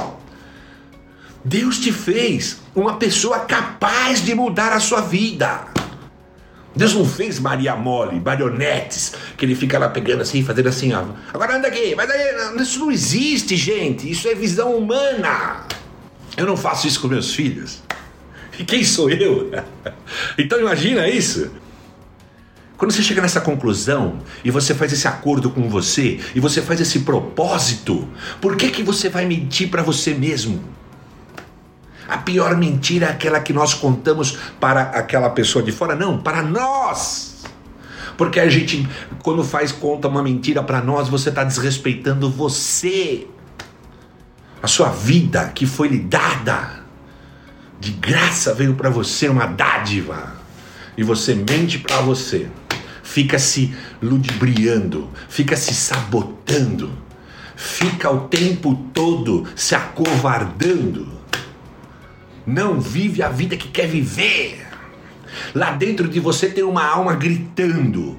[1.45, 5.70] Deus te fez uma pessoa capaz de mudar a sua vida.
[6.75, 11.05] Deus não fez Maria Mole, marionetes, que ele fica lá pegando assim, fazendo assim, ó.
[11.35, 14.09] Agora anda aqui, mas aí, isso não existe, gente.
[14.09, 15.65] Isso é visão humana.
[16.37, 17.83] Eu não faço isso com meus filhos.
[18.59, 19.51] E quem sou eu?
[20.39, 21.51] então imagina isso.
[22.77, 26.81] Quando você chega nessa conclusão e você faz esse acordo com você e você faz
[26.81, 28.09] esse propósito,
[28.41, 30.65] por que que você vai mentir para você mesmo?
[32.11, 36.43] A pior mentira é aquela que nós contamos para aquela pessoa de fora, não, para
[36.43, 37.45] nós.
[38.19, 38.85] Porque a gente,
[39.23, 43.29] quando faz conta uma mentira para nós, você está desrespeitando você,
[44.61, 46.81] a sua vida que foi lhe dada,
[47.79, 50.35] de graça veio para você uma dádiva,
[50.99, 52.49] e você mente para você,
[53.05, 56.91] fica se ludibriando, fica se sabotando,
[57.55, 61.20] fica o tempo todo se acovardando
[62.51, 64.67] não vive a vida que quer viver.
[65.55, 68.19] Lá dentro de você tem uma alma gritando: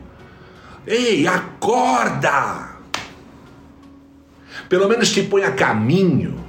[0.88, 2.72] Ei, acorda!
[4.70, 6.39] Pelo menos te põe a caminho.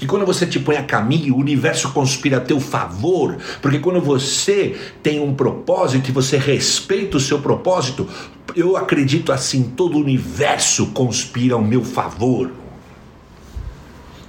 [0.00, 3.98] E quando você te põe a caminho, o universo conspira a teu favor, porque quando
[4.00, 8.06] você tem um propósito e você respeita o seu propósito,
[8.54, 12.52] eu acredito assim, todo o universo conspira ao meu favor.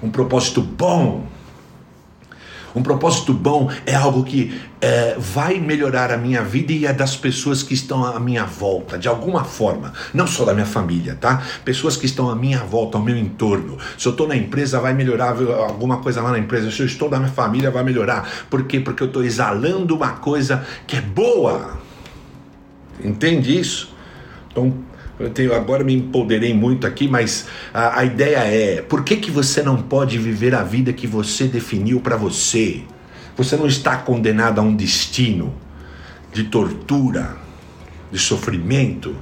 [0.01, 1.27] Um propósito bom
[2.77, 7.15] um propósito bom é algo que é, vai melhorar a minha vida e a das
[7.15, 9.93] pessoas que estão à minha volta, de alguma forma.
[10.13, 11.41] Não só da minha família, tá?
[11.65, 13.79] Pessoas que estão à minha volta, ao meu entorno.
[13.97, 15.29] Se eu estou na empresa, vai melhorar
[15.67, 16.69] alguma coisa lá na empresa.
[16.69, 18.29] Se eu estou na minha família, vai melhorar.
[18.47, 18.79] Por quê?
[18.79, 21.79] Porque eu estou exalando uma coisa que é boa.
[23.03, 23.91] Entende isso?
[24.51, 24.71] Então,
[25.19, 29.31] eu tenho, agora me empoderei muito aqui, mas a, a ideia é: por que, que
[29.31, 32.81] você não pode viver a vida que você definiu para você?
[33.35, 35.53] Você não está condenado a um destino
[36.31, 37.35] de tortura,
[38.11, 39.15] de sofrimento.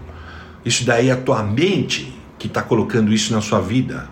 [0.66, 4.10] Isso daí é a tua mente que está colocando isso na sua vida.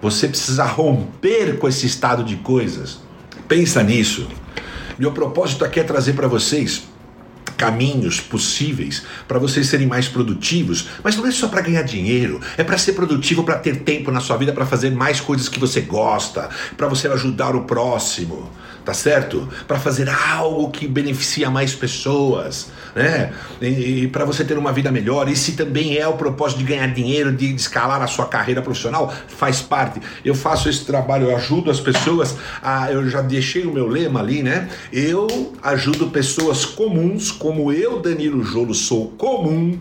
[0.00, 3.00] Você precisa romper com esse estado de coisas.
[3.46, 4.28] Pensa nisso.
[4.98, 6.88] Meu propósito aqui é trazer para vocês
[7.58, 12.64] caminhos possíveis para vocês serem mais produtivos, mas não é só para ganhar dinheiro, é
[12.64, 15.80] para ser produtivo, para ter tempo na sua vida para fazer mais coisas que você
[15.80, 18.50] gosta, para você ajudar o próximo
[18.88, 19.46] tá certo?
[19.66, 23.34] Para fazer algo que beneficia mais pessoas, né?
[23.60, 25.28] E, e para você ter uma vida melhor.
[25.28, 29.12] E se também é o propósito de ganhar dinheiro, de escalar a sua carreira profissional,
[29.28, 30.00] faz parte.
[30.24, 32.34] Eu faço esse trabalho, eu ajudo as pessoas.
[32.62, 34.70] A, eu já deixei o meu lema ali, né?
[34.90, 39.78] Eu ajudo pessoas comuns, como eu, Danilo Jolo, sou comum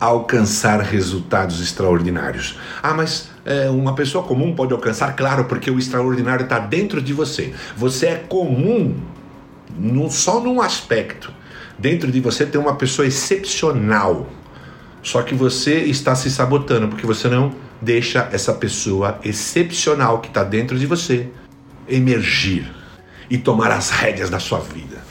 [0.00, 2.58] alcançar resultados extraordinários.
[2.82, 5.14] Ah, mas é, uma pessoa comum pode alcançar?
[5.16, 7.52] Claro, porque o extraordinário está dentro de você.
[7.76, 8.94] Você é comum
[10.10, 11.32] só num aspecto.
[11.78, 14.26] Dentro de você tem uma pessoa excepcional.
[15.02, 20.42] Só que você está se sabotando porque você não deixa essa pessoa excepcional que está
[20.42, 21.28] dentro de você
[21.88, 22.70] emergir
[23.30, 25.07] e tomar as rédeas da sua vida.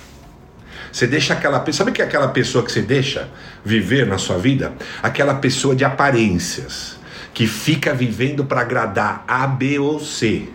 [0.91, 3.29] Você deixa aquela pessoa, sabe que é aquela pessoa que você deixa
[3.63, 4.73] viver na sua vida?
[5.01, 6.97] Aquela pessoa de aparências,
[7.33, 10.49] que fica vivendo para agradar A, B ou C.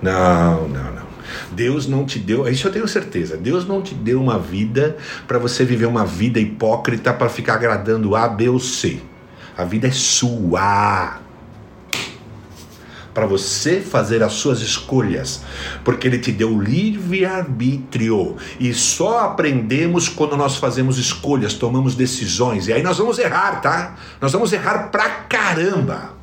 [0.00, 1.06] Não, não, não.
[1.52, 3.36] Deus não te deu, isso eu tenho certeza.
[3.36, 4.96] Deus não te deu uma vida
[5.26, 9.00] para você viver uma vida hipócrita para ficar agradando A, B ou C.
[9.56, 11.25] A vida é sua.
[13.16, 15.40] Para você fazer as suas escolhas,
[15.82, 18.36] porque Ele te deu livre-arbítrio.
[18.60, 22.68] E só aprendemos quando nós fazemos escolhas, tomamos decisões.
[22.68, 23.96] E aí nós vamos errar, tá?
[24.20, 26.14] Nós vamos errar pra caramba.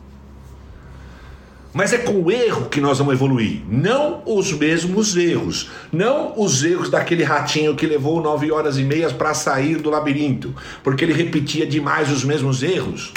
[1.74, 6.64] Mas é com o erro que nós vamos evoluir, não os mesmos erros, não os
[6.64, 11.14] erros daquele ratinho que levou nove horas e meias para sair do labirinto, porque ele
[11.14, 13.12] repetia demais os mesmos erros.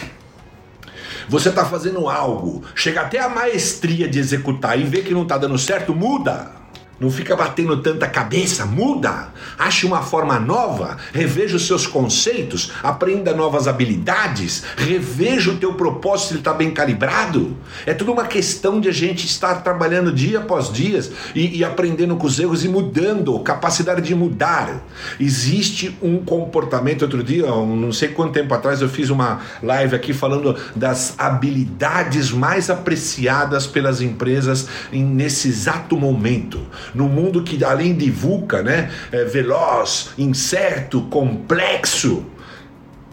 [1.29, 5.37] Você está fazendo algo, chega até a maestria de executar e vê que não está
[5.37, 6.53] dando certo, muda.
[6.99, 9.29] Não fica batendo tanta cabeça, muda,
[9.59, 16.29] ache uma forma nova, reveja os seus conceitos, aprenda novas habilidades, reveja o teu propósito
[16.29, 17.55] se ele está bem calibrado.
[17.85, 20.99] É tudo uma questão de a gente estar trabalhando dia após dia
[21.35, 24.83] e, e aprendendo com os erros e mudando, capacidade de mudar.
[25.21, 30.15] Existe um comportamento, outro dia, não sei quanto tempo atrás, eu fiz uma live aqui
[30.15, 36.65] falando das habilidades mais apreciadas pelas empresas em, nesse exato momento
[36.95, 42.25] num mundo que além de VUCA, né, é veloz, incerto, complexo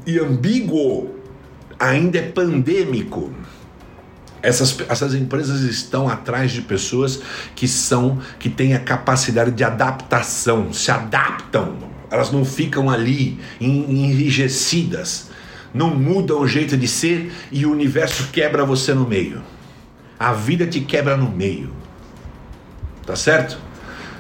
[0.05, 1.15] e ambíguo,
[1.79, 3.31] ainda é pandêmico.
[4.41, 7.21] Essas, essas empresas estão atrás de pessoas
[7.55, 11.77] que são que têm a capacidade de adaptação, se adaptam,
[12.11, 15.29] elas não ficam ali enrijecidas,
[15.73, 19.41] não mudam o jeito de ser e o universo quebra você no meio.
[20.19, 21.82] A vida te quebra no meio.
[23.05, 23.57] Tá certo?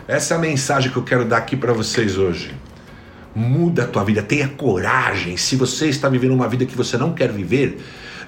[0.07, 2.53] Essa é a mensagem que eu quero dar aqui para vocês hoje.
[3.33, 5.37] Muda a tua vida, tenha coragem.
[5.37, 7.79] Se você está vivendo uma vida que você não quer viver,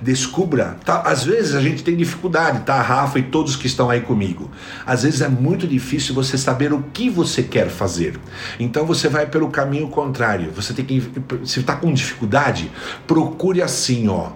[0.02, 0.78] descubra.
[0.86, 1.02] Tá?
[1.02, 2.82] Às vezes a gente tem dificuldade, tá?
[2.82, 4.50] Rafa e todos que estão aí comigo.
[4.86, 8.18] Às vezes é muito difícil você saber o que você quer fazer.
[8.60, 10.52] Então você vai pelo caminho contrário.
[10.56, 11.04] Você tem que.
[11.44, 12.72] Se está com dificuldade,
[13.06, 14.32] procure assim, ó.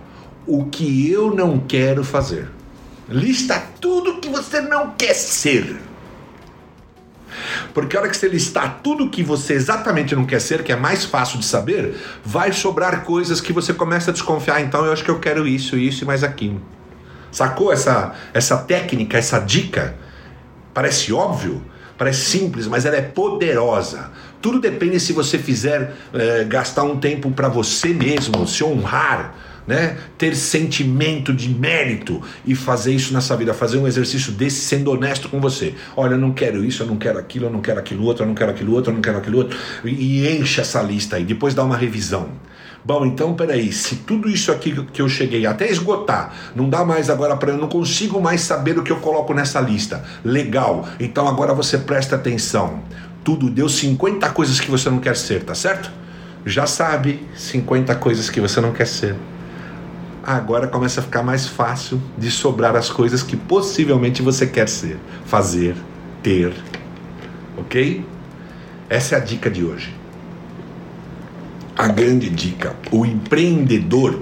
[0.45, 2.49] O que eu não quero fazer.
[3.07, 5.88] Lista tudo que você não quer ser.
[7.73, 10.75] Porque a hora que você listar tudo que você exatamente não quer ser, que é
[10.75, 14.61] mais fácil de saber, vai sobrar coisas que você começa a desconfiar.
[14.61, 16.61] Então eu acho que eu quero isso, isso e mais aquilo.
[17.31, 19.95] Sacou essa, essa técnica, essa dica?
[20.73, 21.63] Parece óbvio,
[21.97, 24.11] parece simples, mas ela é poderosa.
[24.41, 29.33] Tudo depende se você fizer é, gastar um tempo para você mesmo, se honrar
[29.69, 29.97] né?
[30.17, 35.29] Ter sentimento de mérito e fazer isso nessa vida, fazer um exercício desse sendo honesto
[35.29, 35.75] com você.
[35.95, 38.27] Olha, eu não quero isso, eu não quero aquilo, eu não quero aquilo outro, eu
[38.27, 39.55] não quero aquilo outro, eu não quero aquilo outro.
[39.85, 42.29] E, e enche essa lista aí, depois dá uma revisão.
[42.83, 47.07] Bom, então peraí, se tudo isso aqui que eu cheguei até esgotar, não dá mais
[47.07, 50.03] agora para eu não consigo mais saber o que eu coloco nessa lista.
[50.25, 50.87] Legal.
[50.99, 52.81] Então agora você presta atenção.
[53.23, 55.91] Tudo deu 50 coisas que você não quer ser, tá certo?
[56.43, 59.15] Já sabe 50 coisas que você não quer ser
[60.35, 64.97] agora começa a ficar mais fácil de sobrar as coisas que possivelmente você quer ser,
[65.25, 65.75] fazer,
[66.21, 66.53] ter.
[67.57, 68.05] Ok?
[68.89, 69.93] Essa é a dica de hoje.
[71.75, 74.21] A grande dica: o empreendedor,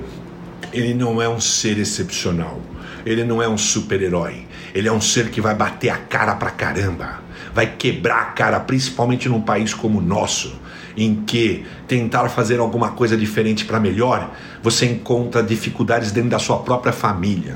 [0.72, 2.62] ele não é um ser excepcional.
[3.06, 4.46] Ele não é um super-herói.
[4.74, 7.22] Ele é um ser que vai bater a cara pra caramba.
[7.54, 10.60] Vai quebrar a cara, principalmente num país como o nosso,
[10.98, 14.34] em que tentar fazer alguma coisa diferente para melhor,
[14.64, 17.56] você encontra dificuldades dentro da sua própria família,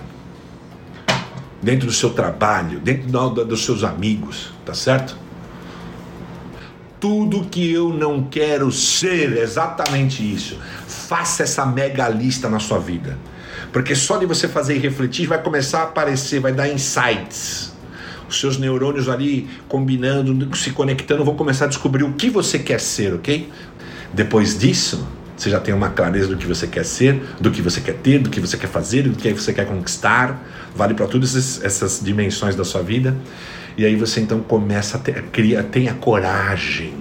[1.59, 3.09] dentro do seu trabalho, dentro
[3.43, 5.17] dos seus amigos, tá certo?
[6.99, 10.59] Tudo que eu não quero ser, exatamente isso.
[10.87, 13.17] Faça essa mega lista na sua vida.
[13.73, 17.70] Porque só de você fazer e refletir vai começar a aparecer, vai dar insights
[18.31, 22.79] os seus neurônios ali combinando, se conectando, vão começar a descobrir o que você quer
[22.79, 23.49] ser, ok?
[24.13, 25.07] Depois disso,
[25.37, 28.19] você já tem uma clareza do que você quer ser, do que você quer ter,
[28.19, 30.43] do que você quer fazer, do que você quer conquistar.
[30.75, 33.15] Vale para todas essas dimensões da sua vida.
[33.77, 36.93] E aí você então começa a ter, cria, tenha coragem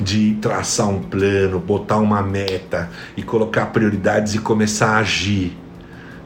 [0.00, 5.56] de traçar um plano, botar uma meta e colocar prioridades e começar a agir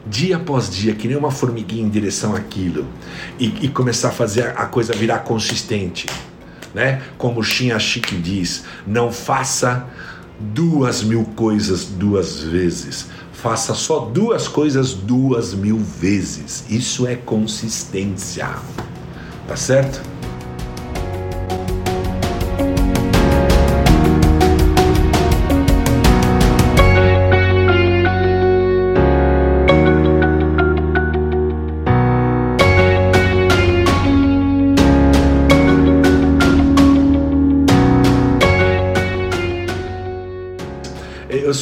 [0.05, 2.85] dia após dia, que nem uma formiguinha em direção àquilo,
[3.39, 6.05] e, e começar a fazer a coisa virar consistente.
[6.73, 7.01] né?
[7.17, 9.85] Como Shin Chique diz, não faça
[10.39, 13.07] duas mil coisas duas vezes.
[13.31, 16.65] Faça só duas coisas duas mil vezes.
[16.69, 18.49] Isso é consistência.
[19.47, 20.01] Tá certo?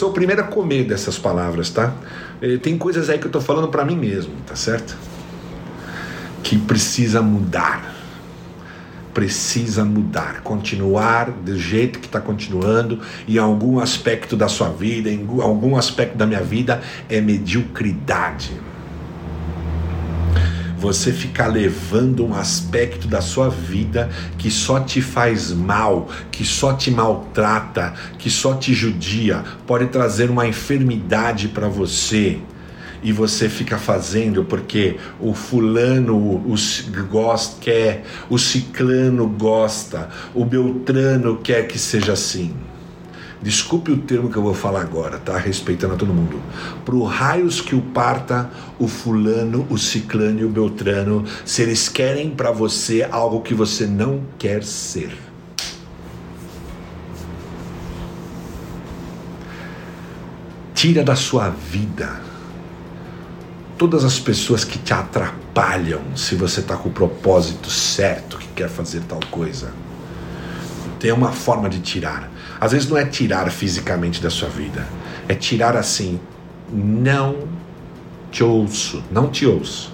[0.03, 1.93] Sou o primeiro a comer dessas palavras, tá?
[2.41, 4.97] Eh, tem coisas aí que eu tô falando para mim mesmo, tá certo?
[6.43, 7.95] Que precisa mudar.
[9.13, 15.25] Precisa mudar, continuar do jeito que está continuando, em algum aspecto da sua vida, em
[15.39, 18.51] algum aspecto da minha vida, é mediocridade
[20.83, 26.73] você ficar levando um aspecto da sua vida que só te faz mal, que só
[26.73, 32.37] te maltrata, que só te judia, pode trazer uma enfermidade para você.
[33.01, 36.53] E você fica fazendo porque o fulano o,
[37.09, 42.53] gosta, quer, o ciclano gosta, o beltrano quer que seja assim.
[43.43, 45.37] Desculpe o termo que eu vou falar agora, tá?
[45.37, 46.41] Respeitando a todo mundo.
[46.85, 52.29] Pro raios que o parta, o fulano, o ciclano e o beltrano, se eles querem
[52.29, 55.11] para você algo que você não quer ser.
[60.73, 62.21] Tira da sua vida
[63.77, 68.69] todas as pessoas que te atrapalham se você está com o propósito certo que quer
[68.69, 69.82] fazer tal coisa.
[71.03, 72.31] Tem uma forma de tirar.
[72.61, 74.87] Às vezes não é tirar fisicamente da sua vida,
[75.27, 76.17] é tirar assim,
[76.71, 77.45] não
[78.31, 79.91] te ouço, não te ouço.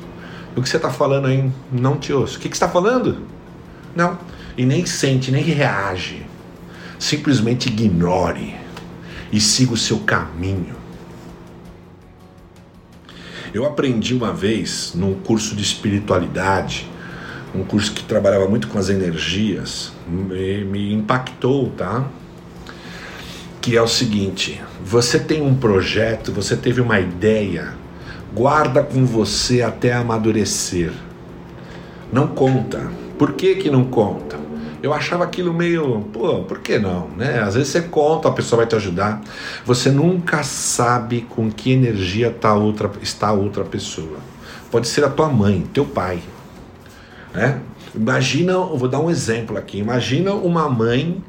[0.56, 2.38] O que você está falando aí, não te ouço.
[2.38, 3.26] O que, que você está falando?
[3.96, 4.20] Não.
[4.56, 6.24] E nem sente, nem reage.
[7.00, 8.56] Simplesmente ignore
[9.32, 10.76] e siga o seu caminho.
[13.52, 16.88] Eu aprendi uma vez num curso de espiritualidade,
[17.54, 22.06] um curso que trabalhava muito com as energias, me, me impactou, tá?
[23.62, 27.74] que é o seguinte: você tem um projeto, você teve uma ideia,
[28.34, 30.92] guarda com você até amadurecer.
[32.12, 32.82] Não conta.
[33.18, 34.40] Por que que não conta?
[34.82, 37.40] Eu achava aquilo meio, pô, por que não, né?
[37.42, 39.22] Às vezes você conta, a pessoa vai te ajudar.
[39.66, 44.18] Você nunca sabe com que energia tá outra, está outra pessoa.
[44.72, 46.20] Pode ser a tua mãe, teu pai,
[47.34, 47.60] né?
[47.94, 49.80] Imagina, eu vou dar um exemplo aqui.
[49.80, 51.24] Imagina uma mãe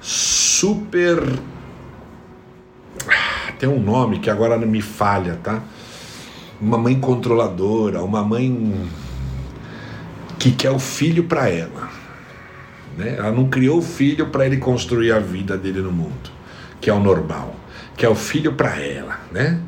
[0.00, 1.20] super
[3.58, 5.62] tem um nome que agora me falha, tá?
[6.60, 8.86] Uma mãe controladora, uma mãe
[10.38, 11.90] que quer o filho para ela.
[12.96, 13.16] Né?
[13.18, 16.30] Ela não criou o filho para ele construir a vida dele no mundo,
[16.80, 17.54] que é o normal.
[17.96, 19.58] Quer o filho para ela, né?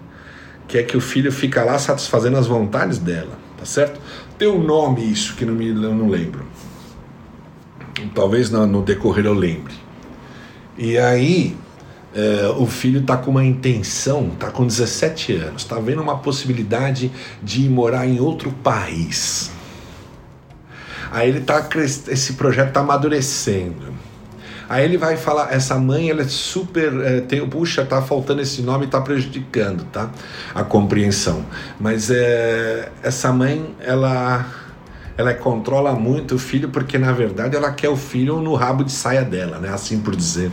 [0.66, 3.99] Quer que o filho fica lá satisfazendo as vontades dela, tá certo?
[4.39, 6.47] Tem um nome isso que não me eu não lembro.
[8.14, 9.74] Talvez no, no decorrer eu lembre.
[10.76, 11.57] E aí
[12.14, 17.11] é, o filho está com uma intenção, está com 17 anos, está vendo uma possibilidade
[17.43, 19.51] de ir morar em outro país.
[21.11, 21.66] Aí ele tá
[22.09, 23.93] esse projeto está amadurecendo.
[24.69, 28.61] Aí ele vai falar, essa mãe ela é super, é, tem, puxa, tá faltando esse
[28.61, 30.11] nome, está prejudicando, tá?
[30.55, 31.45] A compreensão.
[31.81, 34.47] Mas é, essa mãe, ela
[35.16, 38.93] ela controla muito o filho porque na verdade ela quer o filho no rabo de
[38.93, 39.69] saia dela, né?
[39.71, 40.53] Assim por dizer.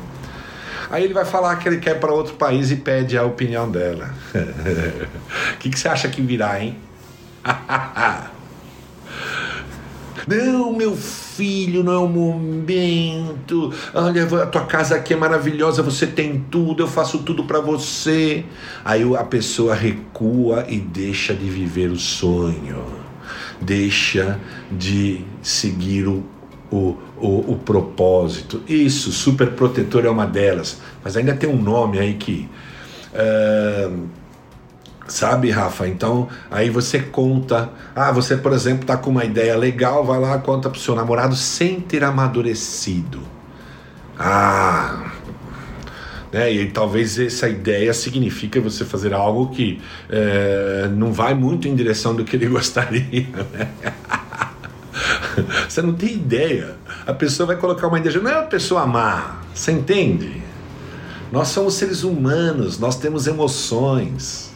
[0.89, 4.09] Aí ele vai falar que ele quer para outro país e pede a opinião dela.
[5.55, 6.77] O que, que você acha que virá, hein?
[10.27, 13.71] Não, meu filho, não é o momento.
[13.93, 18.43] Olha, a tua casa aqui é maravilhosa, você tem tudo, eu faço tudo para você.
[18.83, 22.83] Aí a pessoa recua e deixa de viver o sonho,
[23.61, 24.39] deixa
[24.71, 26.23] de seguir o
[26.71, 28.61] o, o, o propósito.
[28.67, 32.49] Isso, super protetor é uma delas, mas ainda tem um nome aí que.
[33.13, 34.24] Uh,
[35.07, 35.87] Sabe, Rafa?
[35.87, 37.69] Então, aí você conta.
[37.95, 41.35] Ah, você, por exemplo, está com uma ideia legal, vai lá, conta pro seu namorado
[41.35, 43.19] sem ter amadurecido.
[44.17, 45.11] Ah.
[46.31, 46.51] Né?
[46.51, 49.79] E talvez essa ideia signifique você fazer algo que
[50.09, 53.27] é, não vai muito em direção do que ele gostaria.
[53.53, 53.69] Né?
[55.69, 56.77] Você não tem ideia.
[57.05, 60.41] A pessoa vai colocar uma ideia, não é uma pessoa má, você entende?
[61.31, 64.54] Nós somos seres humanos, nós temos emoções,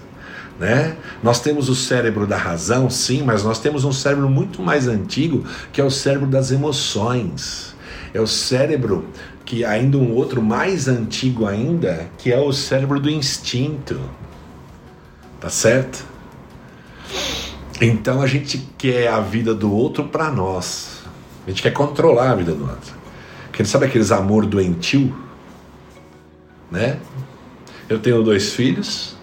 [0.59, 0.97] né?
[1.23, 5.45] Nós temos o cérebro da razão, sim, mas nós temos um cérebro muito mais antigo,
[5.71, 7.73] que é o cérebro das emoções.
[8.13, 9.07] É o cérebro
[9.45, 13.99] que ainda um outro mais antigo ainda, que é o cérebro do instinto.
[15.39, 16.05] Tá certo?
[17.81, 20.99] Então a gente quer a vida do outro para nós.
[21.47, 22.93] A gente quer controlar a vida do outro.
[23.53, 25.15] Quem sabe aqueles amor doentio,
[26.69, 26.99] né?
[27.87, 29.17] Eu tenho dois filhos,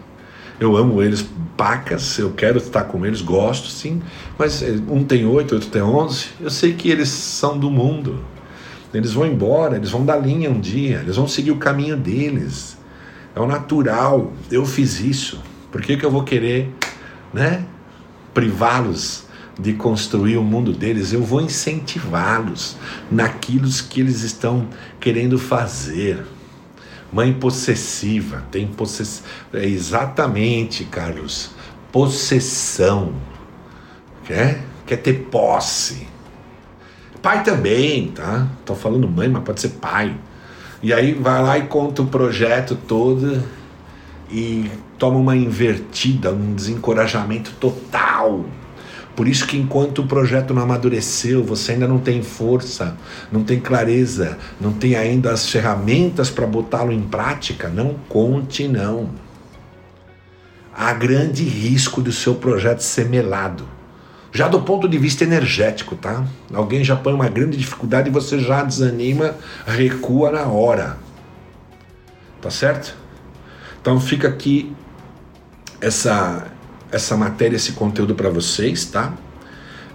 [0.58, 1.26] eu amo eles
[1.56, 4.02] pacas, eu quero estar com eles, gosto sim,
[4.38, 6.26] mas eh, um tem oito, outro tem onze.
[6.40, 8.24] Eu sei que eles são do mundo.
[8.92, 12.76] Eles vão embora, eles vão dar linha um dia, eles vão seguir o caminho deles.
[13.34, 14.32] É o natural.
[14.50, 15.42] Eu fiz isso.
[15.70, 16.72] Por que, que eu vou querer,
[17.34, 17.64] né?
[18.32, 19.26] Privá-los
[19.58, 22.76] de construir o mundo deles, eu vou incentivá-los
[23.10, 24.68] naquilo que eles estão
[25.00, 26.24] querendo fazer.
[27.16, 29.24] Mãe possessiva, tem possess...
[29.50, 31.50] É exatamente, Carlos,
[31.90, 33.14] possessão.
[34.26, 34.62] Quer?
[34.84, 36.06] Quer ter posse.
[37.22, 38.46] Pai também, tá?
[38.66, 40.14] Tô falando mãe, mas pode ser pai.
[40.82, 43.42] E aí vai lá e conta o projeto todo
[44.30, 48.44] e toma uma invertida, um desencorajamento total.
[49.16, 52.94] Por isso que enquanto o projeto não amadureceu, você ainda não tem força,
[53.32, 59.08] não tem clareza, não tem ainda as ferramentas para botá-lo em prática, não conte não.
[60.74, 63.66] Há grande risco do seu projeto ser melado.
[64.30, 66.22] Já do ponto de vista energético, tá?
[66.52, 69.34] Alguém já põe uma grande dificuldade e você já desanima,
[69.66, 70.98] recua na hora.
[72.42, 72.94] Tá certo?
[73.80, 74.76] Então fica aqui
[75.80, 76.48] essa
[76.90, 79.14] essa matéria, esse conteúdo para vocês, tá?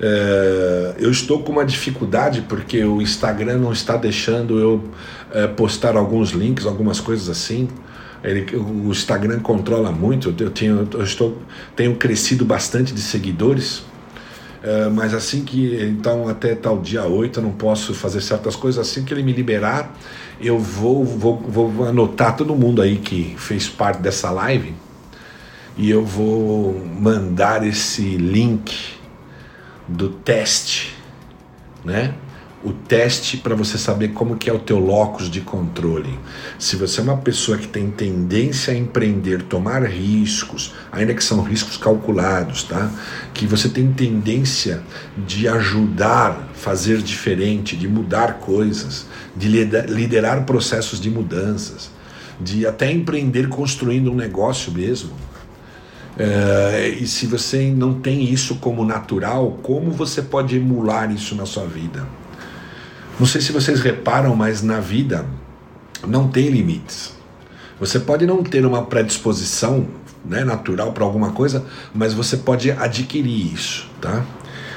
[0.03, 4.83] É, eu estou com uma dificuldade porque o Instagram não está deixando eu
[5.31, 7.67] é, postar alguns links, algumas coisas assim.
[8.23, 10.33] Ele, o Instagram controla muito.
[10.39, 11.37] Eu tenho, eu estou,
[11.75, 13.83] tenho crescido bastante de seguidores,
[14.63, 18.87] é, mas assim que então até tal dia 8 eu não posso fazer certas coisas.
[18.87, 19.95] Assim que ele me liberar,
[20.39, 24.73] eu vou, vou, vou anotar todo mundo aí que fez parte dessa live
[25.81, 28.71] e eu vou mandar esse link
[29.87, 30.95] do teste,
[31.83, 32.13] né?
[32.63, 36.19] O teste para você saber como que é o teu locus de controle.
[36.59, 41.41] Se você é uma pessoa que tem tendência a empreender, tomar riscos, ainda que são
[41.41, 42.91] riscos calculados, tá?
[43.33, 44.83] Que você tem tendência
[45.25, 51.89] de ajudar, fazer diferente, de mudar coisas, de liderar processos de mudanças,
[52.39, 55.30] de até empreender construindo um negócio mesmo
[56.23, 61.47] é, e se você não tem isso como natural, como você pode emular isso na
[61.47, 62.07] sua vida?
[63.19, 65.25] Não sei se vocês reparam, mas na vida
[66.07, 67.15] não tem limites.
[67.79, 69.87] Você pode não ter uma predisposição
[70.23, 74.23] né, natural para alguma coisa, mas você pode adquirir isso, tá?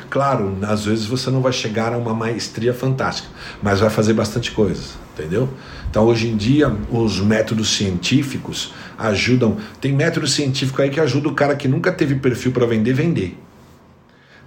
[0.08, 3.28] Claro, às vezes você não vai chegar a uma maestria fantástica,
[3.62, 4.82] mas vai fazer bastante coisa,
[5.12, 5.48] entendeu?
[5.90, 9.56] Então, hoje em dia, os métodos científicos ajudam.
[9.80, 13.38] Tem método científico aí que ajuda o cara que nunca teve perfil para vender, vender.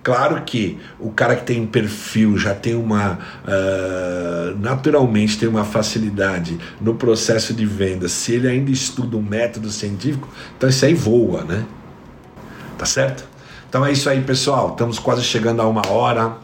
[0.07, 3.19] Claro que o cara que tem perfil já tem uma.
[3.43, 8.07] Uh, naturalmente tem uma facilidade no processo de venda.
[8.07, 11.65] Se ele ainda estuda um método científico, então isso aí voa, né?
[12.77, 13.27] Tá certo?
[13.67, 14.69] Então é isso aí, pessoal.
[14.69, 16.37] Estamos quase chegando a uma hora.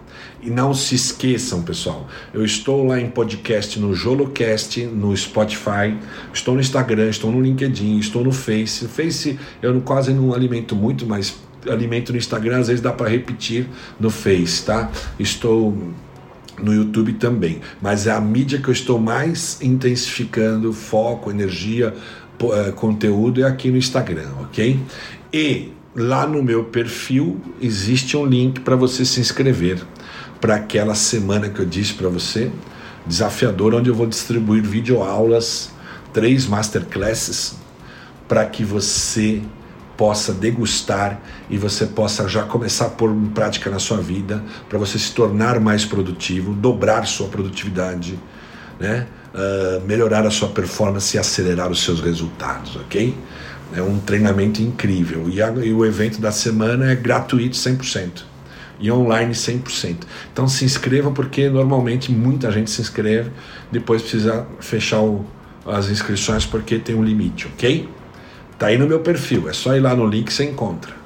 [0.44, 5.98] E não se esqueçam, pessoal, eu estou lá em podcast no Jolocast, no Spotify,
[6.34, 8.86] estou no Instagram, estou no LinkedIn, estou no Face.
[8.90, 13.68] Face eu quase não alimento muito, mas alimento no Instagram, às vezes dá para repetir
[13.98, 14.92] no Face, tá?
[15.18, 15.78] Estou
[16.62, 21.94] no YouTube também, mas é a mídia que eu estou mais intensificando foco, energia,
[22.42, 24.78] eh, conteúdo é aqui no Instagram, ok?
[25.32, 29.80] E lá no meu perfil existe um link para você se inscrever
[30.44, 32.52] para aquela semana que eu disse para você,
[33.08, 35.70] desafiador, onde eu vou distribuir videoaulas,
[36.12, 37.56] três masterclasses,
[38.28, 39.42] para que você
[39.96, 44.78] possa degustar e você possa já começar a pôr em prática na sua vida, para
[44.78, 48.20] você se tornar mais produtivo, dobrar sua produtividade,
[48.78, 49.08] né?
[49.34, 53.18] Uh, melhorar a sua performance e acelerar os seus resultados, ok?
[53.74, 55.30] É um treinamento incrível.
[55.30, 58.33] E, a, e o evento da semana é gratuito 100%
[58.80, 59.98] e online 100%.
[60.32, 63.32] Então se inscreva porque normalmente muita gente se inscreve,
[63.72, 65.26] depois precisa fechar o,
[65.66, 67.88] as inscrições porque tem um limite, ok?
[68.58, 71.04] Tá aí no meu perfil, é só ir lá no link que você encontra.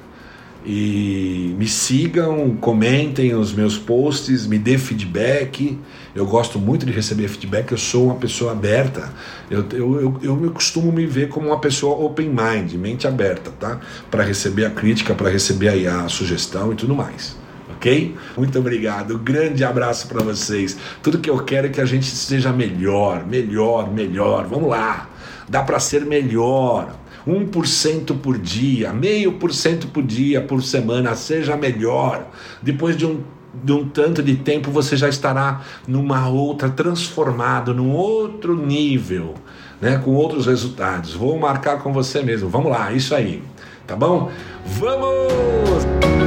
[0.66, 5.78] E me sigam, comentem os meus posts, me dê feedback.
[6.14, 9.10] Eu gosto muito de receber feedback, eu sou uma pessoa aberta.
[9.50, 13.80] Eu, eu, eu, eu costumo me ver como uma pessoa open mind, mente aberta, tá?
[14.10, 17.47] Para receber a crítica, para receber a sugestão e tudo mais
[17.78, 18.16] ok?
[18.36, 19.16] Muito obrigado.
[19.18, 20.76] grande abraço para vocês.
[21.02, 24.46] Tudo que eu quero é que a gente seja melhor, melhor, melhor.
[24.46, 25.08] Vamos lá.
[25.48, 26.94] Dá para ser melhor.
[27.26, 32.26] 1% por dia, meio por cento por dia, por semana, seja melhor.
[32.62, 33.20] Depois de um,
[33.62, 39.34] de um tanto de tempo, você já estará numa outra, transformado, num outro nível,
[39.80, 40.00] né?
[40.02, 41.12] com outros resultados.
[41.12, 42.48] Vou marcar com você mesmo.
[42.48, 43.42] Vamos lá, isso aí.
[43.86, 44.30] Tá bom?
[44.64, 46.17] Vamos!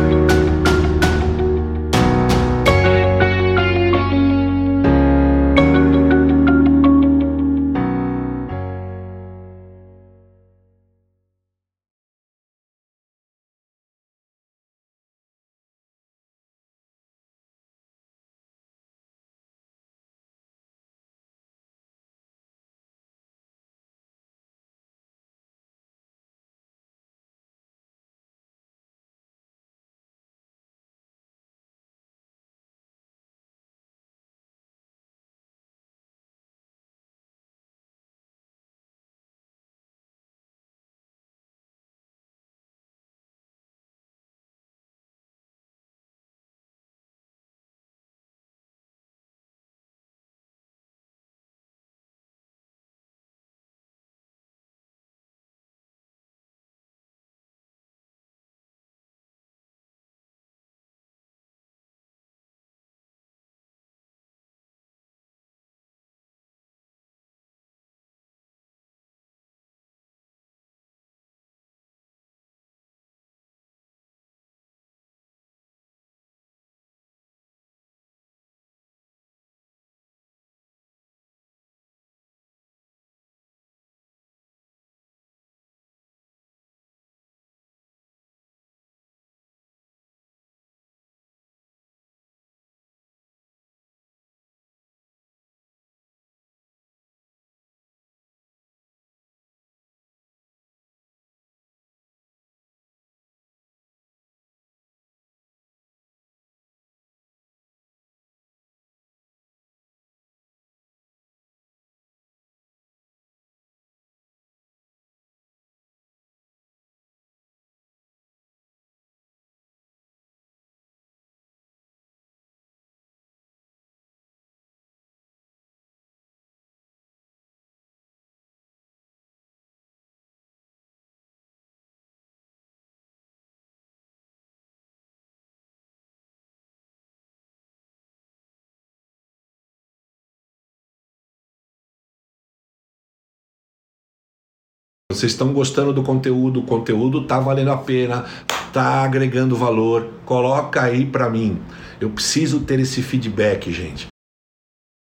[145.13, 148.25] Vocês estão gostando do conteúdo, o conteúdo tá valendo a pena,
[148.71, 150.07] tá agregando valor.
[150.25, 151.59] Coloca aí para mim.
[151.99, 154.10] Eu preciso ter esse feedback, gente.